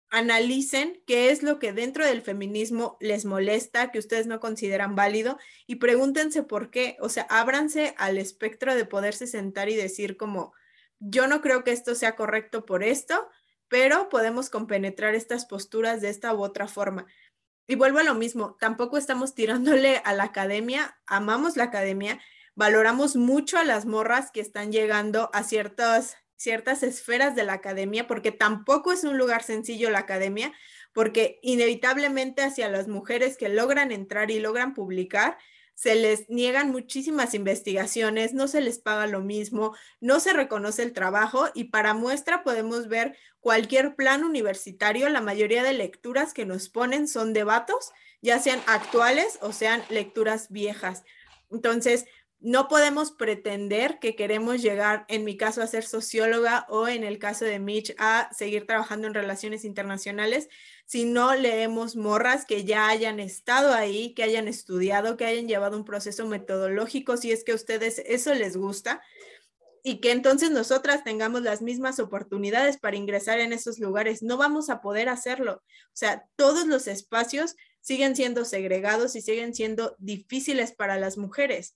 [0.09, 5.37] analicen qué es lo que dentro del feminismo les molesta, que ustedes no consideran válido
[5.67, 10.53] y pregúntense por qué, o sea, ábranse al espectro de poderse sentar y decir como,
[10.99, 13.29] yo no creo que esto sea correcto por esto,
[13.67, 17.05] pero podemos compenetrar estas posturas de esta u otra forma.
[17.69, 22.19] y vuelvo a lo mismo, tampoco estamos tirándole a la academia, amamos la academia,
[22.55, 28.07] valoramos mucho a las morras que están llegando a ciertas, ciertas esferas de la academia,
[28.07, 30.53] porque tampoco es un lugar sencillo la academia,
[30.93, 35.37] porque inevitablemente hacia las mujeres que logran entrar y logran publicar,
[35.77, 40.91] se les niegan muchísimas investigaciones, no se les paga lo mismo, no se reconoce el
[40.91, 46.69] trabajo y para muestra podemos ver cualquier plan universitario, la mayoría de lecturas que nos
[46.69, 47.91] ponen son debatos,
[48.23, 51.03] ya sean actuales o sean lecturas viejas.
[51.51, 52.05] Entonces,
[52.39, 57.17] no podemos pretender que queremos llegar, en mi caso, a ser socióloga o en el
[57.17, 60.47] caso de Mitch, a seguir trabajando en relaciones internacionales
[60.85, 65.77] si no leemos morras que ya hayan estado ahí, que hayan estudiado, que hayan llevado
[65.77, 69.01] un proceso metodológico, si es que a ustedes eso les gusta,
[69.83, 74.21] y que entonces nosotras tengamos las mismas oportunidades para ingresar en esos lugares.
[74.21, 75.63] No vamos a poder hacerlo.
[75.87, 81.75] O sea, todos los espacios siguen siendo segregados y siguen siendo difíciles para las mujeres.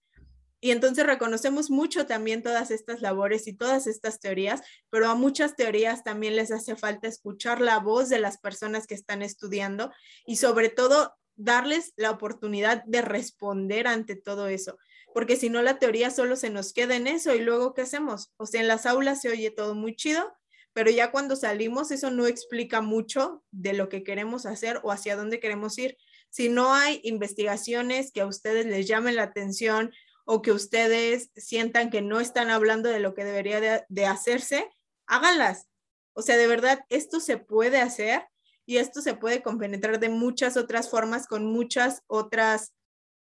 [0.64, 5.56] Y entonces reconocemos mucho también todas estas labores y todas estas teorías, pero a muchas
[5.56, 9.92] teorías también les hace falta escuchar la voz de las personas que están estudiando
[10.26, 14.78] y sobre todo darles la oportunidad de responder ante todo eso,
[15.16, 18.32] porque si no la teoría solo se nos queda en eso y luego ¿qué hacemos?
[18.38, 20.32] O sea, en las aulas se oye todo muy chido,
[20.74, 25.16] pero ya cuando salimos eso no explica mucho de lo que queremos hacer o hacia
[25.16, 25.98] dónde queremos ir.
[26.30, 29.92] Si no hay investigaciones que a ustedes les llamen la atención
[30.34, 34.66] o que ustedes sientan que no están hablando de lo que debería de, hacerse,
[35.06, 35.68] háganlas.
[36.14, 38.24] O sea, de verdad, esto se puede hacer
[38.66, 42.74] y esto se puede compenetrar de muchas otras formas con muchas otras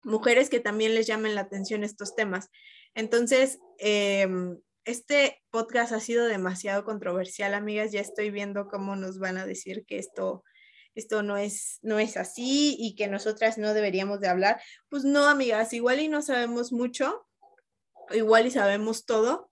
[0.03, 2.51] mujeres que también les llamen la atención estos temas.
[2.95, 7.91] Entonces, em, este podcast ha sido demasiado controversial, amigas.
[7.93, 10.45] Ya estoy viendo cómo nos van a decir que esto
[10.95, 14.61] esto no es, no es así y que nosotras no deberíamos de hablar.
[14.89, 17.27] Pues no, amigas, igual y no sabemos mucho,
[18.11, 19.51] igual y sabemos todo,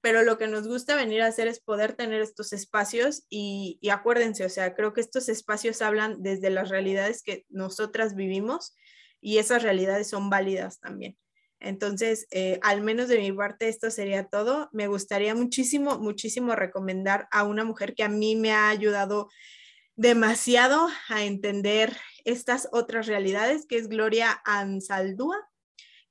[0.00, 4.44] pero lo que nos gusta venir a hacer es poder tener estos espacios y, acuérdense,
[4.44, 8.74] o sea, creo que estos espacios hablan desde las realidades que nosotras vivimos
[9.20, 11.18] y esas realidades son válidas también.
[11.60, 14.68] Entonces, eh, al menos de mi parte, esto sería todo.
[14.72, 19.28] Me gustaría muchísimo, muchísimo recomendar a una mujer que a mí me ha ayudado
[19.98, 21.94] demasiado a entender
[22.24, 25.36] estas otras realidades, que es Gloria Ansaldúa,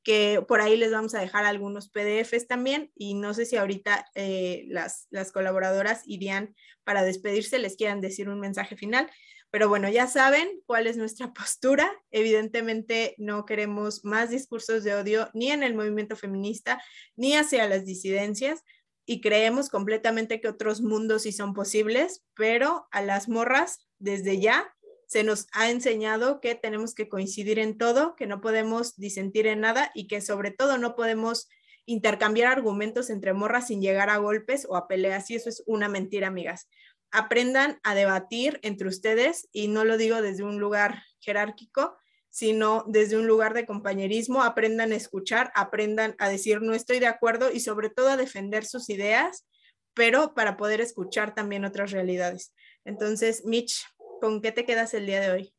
[0.03, 4.05] que por ahí les vamos a dejar algunos PDFs también y no sé si ahorita
[4.13, 9.09] eh, las, las colaboradoras irían para despedirse, les quieran decir un mensaje final.
[9.51, 11.89] Pero bueno, ya saben cuál es nuestra postura.
[12.11, 16.81] Evidentemente no queremos más discursos de odio ni en el movimiento feminista
[17.15, 18.65] ni hacia las disidencias
[19.09, 24.75] y creemos completamente que otros mundos sí son posibles, pero a las morras desde ya
[25.07, 29.61] se nos ha enseñado que tenemos que coincidir en todo, que no podemos disentir en
[29.61, 31.47] nada y que sobre todo no podemos
[31.85, 35.87] intercambiar argumentos entre morras sin llegar a golpes o a peleas y eso es una
[35.87, 36.67] mentira, amigas.
[37.09, 41.95] Aprendan a debatir entre ustedes y no lo digo desde un lugar jerárquico,
[42.37, 47.07] sino desde un lugar de compañerismo, aprendan a escuchar, aprendan a decir no estoy de
[47.07, 49.47] acuerdo y sobre todo a defender sus ideas,
[49.95, 52.53] pero para poder escuchar también otras realidades.
[52.85, 53.83] Entonces, Mitch,
[54.21, 55.53] ¿con qué te quedas el día de hoy?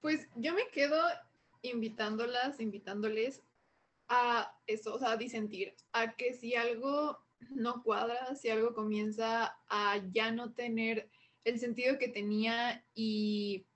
[0.00, 0.98] Pues yo me quedo
[1.60, 3.42] invitándolas, invitándoles
[4.08, 7.18] a eso, o sea, a disentir, a que si algo
[7.50, 11.10] no cuadra, si algo comienza a ya no tener
[11.44, 13.66] el sentido que tenía y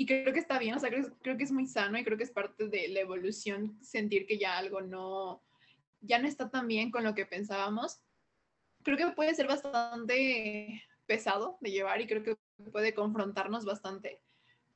[0.00, 2.24] y creo que está bien, o sea, creo, que es muy sano y creo que
[2.24, 5.42] es parte de la evolución sentir que ya algo no,
[6.00, 8.00] ya no está tan bien con lo que pensábamos.
[8.82, 12.38] Creo que puede ser bastante pesado de llevar y creo que
[12.72, 14.22] puede confrontarnos bastante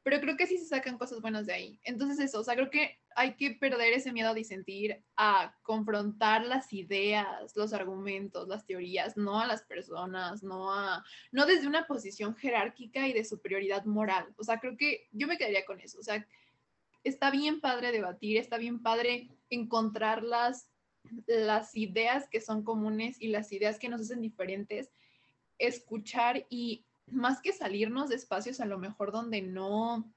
[0.05, 1.81] pero creo que sí se sacan cosas buenas de ahí.
[1.83, 6.45] Entonces eso, o sea, creo que hay que perder ese miedo a disentir, a confrontar
[6.45, 11.03] las ideas, los argumentos, las teorías, no a las personas, no a,
[11.33, 14.27] no desde una posición jerárquica y de superioridad moral.
[14.37, 15.99] O sea, creo que yo me quedaría con eso.
[15.99, 16.27] O sea,
[17.03, 20.69] está bien padre debatir, está bien padre encontrar las,
[21.27, 24.91] las ideas que son comunes y las ideas que nos hacen diferentes,
[25.59, 30.13] escuchar y más que salirnos de espacios a lo mejor donde no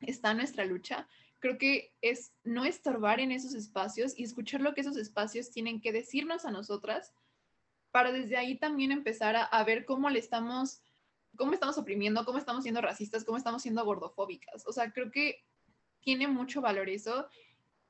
[0.00, 1.08] está nuestra lucha,
[1.38, 5.80] creo que es no estorbar en esos espacios y escuchar lo que esos espacios tienen
[5.80, 7.12] que decirnos a nosotras
[7.90, 10.80] para desde ahí también empezar a, ver cómo le estamos,
[11.36, 14.66] cómo estamos oprimiendo, cómo estamos siendo racistas, cómo estamos siendo gordofóbicas.
[14.66, 15.44] O sea, creo que
[16.00, 17.28] tiene mucho valor eso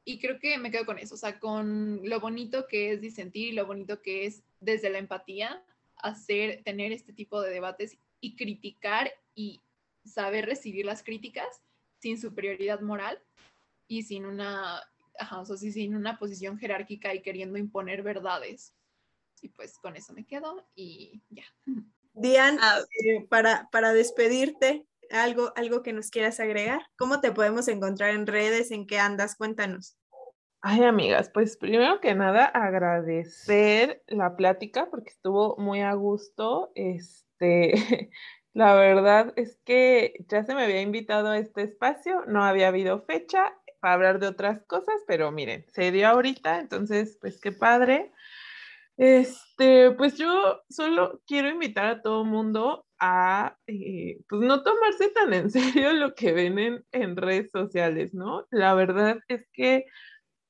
[0.04, 3.48] y creo que me quedo con eso, o sea, con lo bonito que es disentir
[3.48, 5.62] y lo bonito que es desde la empatía
[5.96, 9.60] hacer, tener este tipo de debates y criticar y
[10.04, 11.62] saber recibir las críticas
[11.98, 13.22] sin superioridad moral
[13.86, 14.80] y sin una,
[15.18, 18.74] ajá, o sea, sin una posición jerárquica y queriendo imponer verdades.
[19.42, 21.44] Y pues con eso me quedo y ya.
[22.14, 22.80] Diane, ah.
[23.04, 26.80] eh, para, para despedirte, algo, algo que nos quieras agregar.
[26.96, 28.70] ¿Cómo te podemos encontrar en redes?
[28.70, 29.34] ¿En qué andas?
[29.36, 29.96] Cuéntanos.
[30.60, 36.70] Ay, amigas, pues primero que nada agradecer la plática porque estuvo muy a gusto.
[37.42, 38.10] Este,
[38.54, 43.02] la verdad es que ya se me había invitado a este espacio, no había habido
[43.02, 48.12] fecha para hablar de otras cosas, pero miren, se dio ahorita, entonces, pues qué padre.
[48.96, 55.32] Este, pues yo solo quiero invitar a todo mundo a, eh, pues no tomarse tan
[55.34, 58.46] en serio lo que ven en, en redes sociales, ¿no?
[58.50, 59.86] La verdad es que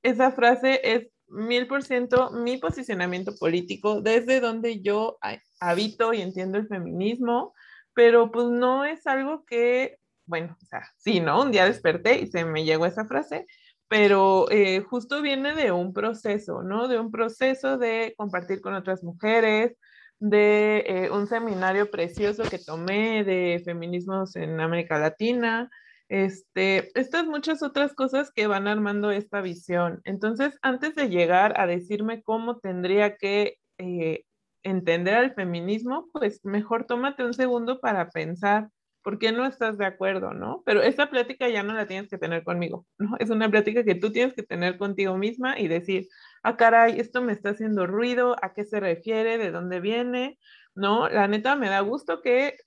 [0.03, 5.19] esa frase es mil por ciento mi posicionamiento político, desde donde yo
[5.61, 7.55] habito y entiendo el feminismo,
[7.95, 11.43] pero pues no es algo que, bueno, o sea, sí, ¿no?
[11.43, 13.47] Un día desperté y se me llegó esa frase,
[13.89, 16.89] pero eh, justo viene de un proceso, ¿no?
[16.89, 19.77] De un proceso de compartir con otras mujeres,
[20.19, 25.69] de eh, un seminario precioso que tomé de feminismos en América Latina,
[26.13, 30.03] este, estas muchas otras cosas que van armando esta visión.
[30.05, 34.25] Entonces, antes de llegar a decirme cómo tendría que eh,
[34.63, 38.69] entender al feminismo, pues mejor tómate un segundo para pensar
[39.03, 40.63] por qué no estás de acuerdo, ¿no?
[40.67, 43.17] Pero esta plática ya no la tienes que tener conmigo, ¿no?
[43.19, 46.09] Es una plática que tú tienes que tener contigo misma y decir,
[46.43, 49.39] ah, caray, esto me está haciendo ruido, ¿a qué se refiere?
[49.39, 50.39] ¿De dónde viene?
[50.75, 51.09] ¿No?
[51.09, 52.59] La neta me da gusto que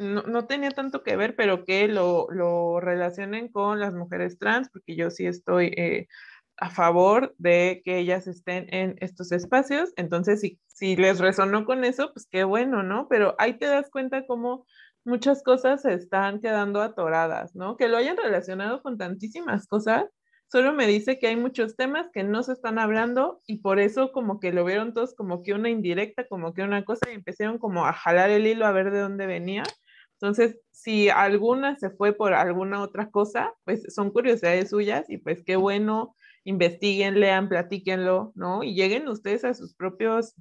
[0.00, 4.96] no, tenía tanto que ver, pero que lo, lo, relacionen con las mujeres trans, porque
[4.96, 6.08] yo sí estoy eh,
[6.56, 9.92] a favor de que ellas estén en estos espacios.
[9.96, 13.08] Entonces, si, si les resonó con eso, pues qué bueno, ¿no?
[13.08, 14.66] Pero ahí te das cuenta cómo
[15.04, 17.76] muchas cosas se están quedando atoradas, ¿no?
[17.76, 20.06] Que lo hayan relacionado con tantísimas cosas,
[20.48, 24.12] solo me dice que hay muchos temas que no se están hablando y por eso
[24.12, 27.58] como que lo vieron todos como que una indirecta, como que una cosa y empezaron
[27.58, 29.62] como a jalar el hilo a ver de dónde venía
[30.20, 35.42] entonces, si alguna se fue por alguna otra cosa, pues son curiosidades suyas y pues
[35.42, 36.14] qué bueno,
[36.44, 38.62] investiguen, lean, platíquenlo, ¿no?
[38.62, 40.34] Y lleguen ustedes a sus propios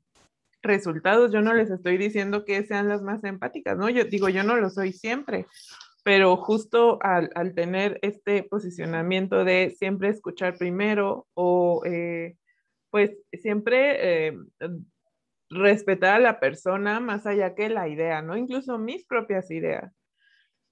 [0.61, 1.31] resultados.
[1.31, 3.89] Yo no les estoy diciendo que sean las más empáticas, ¿no?
[3.89, 5.47] Yo digo, yo no lo soy siempre,
[6.03, 12.35] pero justo al, tener este posicionamiento de siempre escuchar primero o eh,
[12.89, 14.37] pues siempre eh,
[15.49, 18.37] respetar a la persona más allá que la idea, ¿no?
[18.37, 19.93] Incluso mis propias ideas.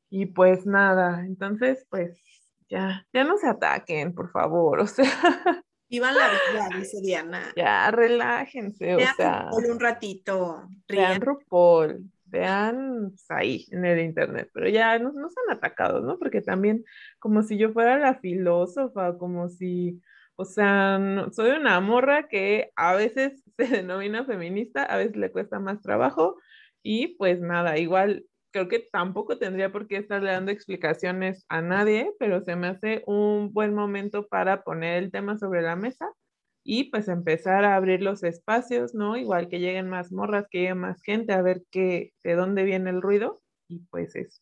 [0.09, 2.21] Y pues nada, entonces pues
[2.69, 5.05] ya, ya no se ataquen, por favor, o sea.
[5.89, 7.53] Vivan la vida, dice Diana.
[7.55, 9.47] Ya, relájense, o sea.
[9.49, 10.67] Por un ratito.
[10.88, 16.19] Vean RuPaul, vean pues, ahí en el internet, pero ya no, no han atacados, ¿no?
[16.19, 16.84] Porque también
[17.19, 20.01] como si yo fuera la filósofa, como si
[20.38, 21.00] o sea,
[21.34, 26.38] soy una morra que a veces se denomina feminista, a veces le cuesta más trabajo
[26.84, 32.12] y pues nada, igual creo que tampoco tendría por qué estarle dando explicaciones a nadie,
[32.20, 36.08] pero se me hace un buen momento para poner el tema sobre la mesa
[36.64, 39.18] y pues empezar a abrir los espacios, ¿no?
[39.18, 42.90] Igual que lleguen más morras, que llegue más gente a ver qué, de dónde viene
[42.92, 44.42] el ruido y pues eso.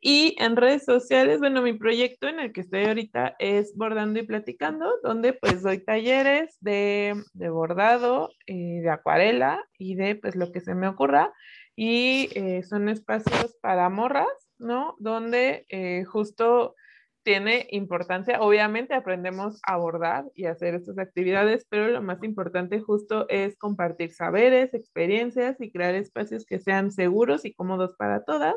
[0.00, 4.26] Y en redes sociales, bueno, mi proyecto en el que estoy ahorita es Bordando y
[4.26, 10.60] Platicando, donde pues doy talleres de, bordado, eh, de acuarela y de pues lo que
[10.60, 11.32] se me ocurra.
[11.74, 14.28] Y eh, son espacios para morras,
[14.58, 14.96] ¿no?
[14.98, 16.74] Donde eh, justo
[17.22, 23.26] tiene importancia, obviamente aprendemos a bordar y hacer estas actividades, pero lo más importante justo
[23.28, 28.54] es compartir saberes, experiencias y crear espacios que sean seguros y cómodos para todas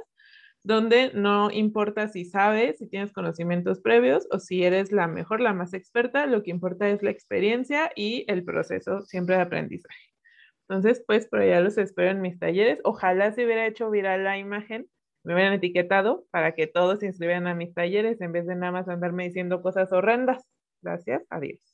[0.63, 5.53] donde no importa si sabes, si tienes conocimientos previos o si eres la mejor, la
[5.53, 9.99] más experta, lo que importa es la experiencia y el proceso siempre de aprendizaje.
[10.67, 12.79] Entonces, pues por allá los espero en mis talleres.
[12.83, 14.87] Ojalá se hubiera hecho viral la imagen,
[15.23, 18.71] me hubieran etiquetado para que todos se inscribieran a mis talleres en vez de nada
[18.71, 20.45] más andarme diciendo cosas horrendas.
[20.81, 21.68] Gracias, adiós.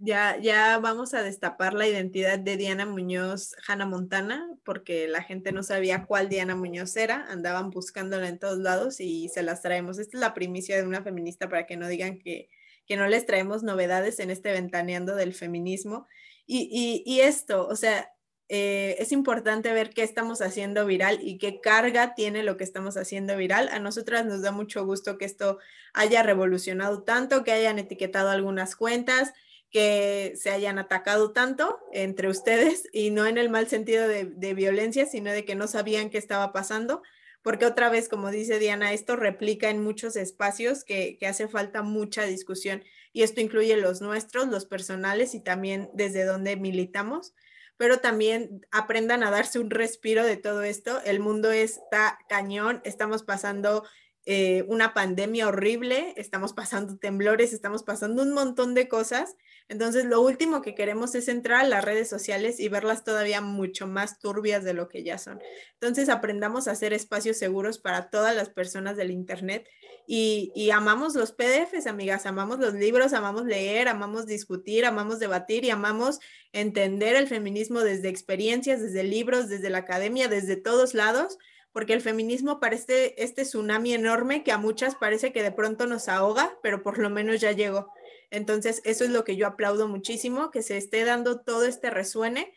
[0.00, 5.50] Ya, ya vamos a destapar la identidad de Diana Muñoz Hannah Montana, porque la gente
[5.50, 9.98] no sabía cuál Diana Muñoz era, andaban buscándola en todos lados y se las traemos.
[9.98, 12.48] Esta es la primicia de una feminista para que no digan que,
[12.86, 16.06] que no les traemos novedades en este ventaneando del feminismo.
[16.46, 18.08] Y, y, y esto, o sea,
[18.48, 22.96] eh, es importante ver qué estamos haciendo viral y qué carga tiene lo que estamos
[22.96, 23.68] haciendo viral.
[23.70, 25.58] A nosotras nos da mucho gusto que esto
[25.92, 29.32] haya revolucionado tanto, que hayan etiquetado algunas cuentas
[29.70, 35.06] que se hayan atacado tanto entre ustedes y no en el mal sentido de, violencia,
[35.06, 37.02] sino de que no sabían qué estaba pasando,
[37.42, 41.82] porque otra vez, como dice Diana, esto replica en muchos espacios que, que hace falta
[41.82, 42.82] mucha discusión
[43.12, 47.34] y esto incluye los nuestros, los personales y también desde donde militamos
[47.78, 51.00] pero también aprendan a darse un respiro de todo esto.
[51.04, 53.84] El mundo está cañón, estamos pasando
[54.30, 59.36] eh, una pandemia horrible, estamos pasando temblores, estamos pasando un montón de cosas.
[59.70, 63.86] Entonces, lo último que queremos es entrar a las redes sociales y verlas todavía mucho
[63.86, 65.40] más turbias de lo que ya son.
[65.72, 69.66] Entonces, aprendamos a hacer espacios seguros para todas las personas del Internet
[70.06, 75.64] y, y amamos los PDFs, amigas, amamos los libros, amamos leer, amamos discutir, amamos debatir
[75.64, 76.20] y amamos
[76.52, 81.38] entender el feminismo desde experiencias, desde libros, desde la academia, desde todos lados,
[81.72, 86.08] porque el feminismo parece este tsunami enorme que a muchas parece que de pronto nos
[86.08, 87.92] ahoga, pero por lo menos ya llegó.
[88.30, 92.52] Entonces, eso es lo que yo aplaudo muchísimo, que se esté dando todo este resuene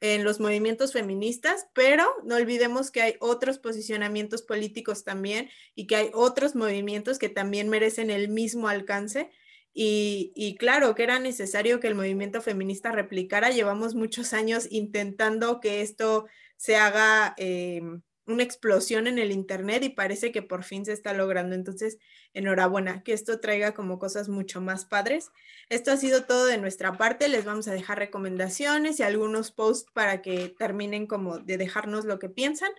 [0.00, 5.96] en los movimientos feministas, pero no olvidemos que hay otros posicionamientos políticos también y que
[5.96, 9.30] hay otros movimientos que también merecen el mismo alcance
[9.72, 13.50] y, claro que era necesario que el movimiento feminista replicara.
[13.50, 16.26] Llevamos muchos años intentando que esto
[16.56, 17.80] se haga eh,
[18.26, 21.54] una explosión en el Internet y parece que por fin se está logrando.
[21.54, 21.98] Entonces,
[22.34, 25.30] enhorabuena, que esto traiga como cosas mucho más padres.
[25.68, 27.28] Esto ha sido todo de nuestra parte.
[27.28, 32.18] Les vamos a dejar recomendaciones y algunos posts para que terminen como de dejarnos lo
[32.18, 32.70] que piensan.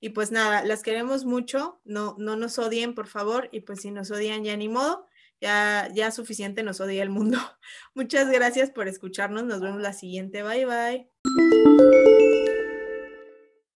[0.00, 1.80] Y pues nada, las queremos mucho.
[1.84, 3.48] No, no nos odien, por favor.
[3.52, 5.08] Y pues si nos odian, ya ni modo
[5.40, 7.38] ya, ya suficiente nos odia el mundo.
[7.94, 9.44] Muchas gracias por escucharnos.
[9.44, 10.42] Nos vemos la siguiente.
[10.42, 12.07] Bye bye.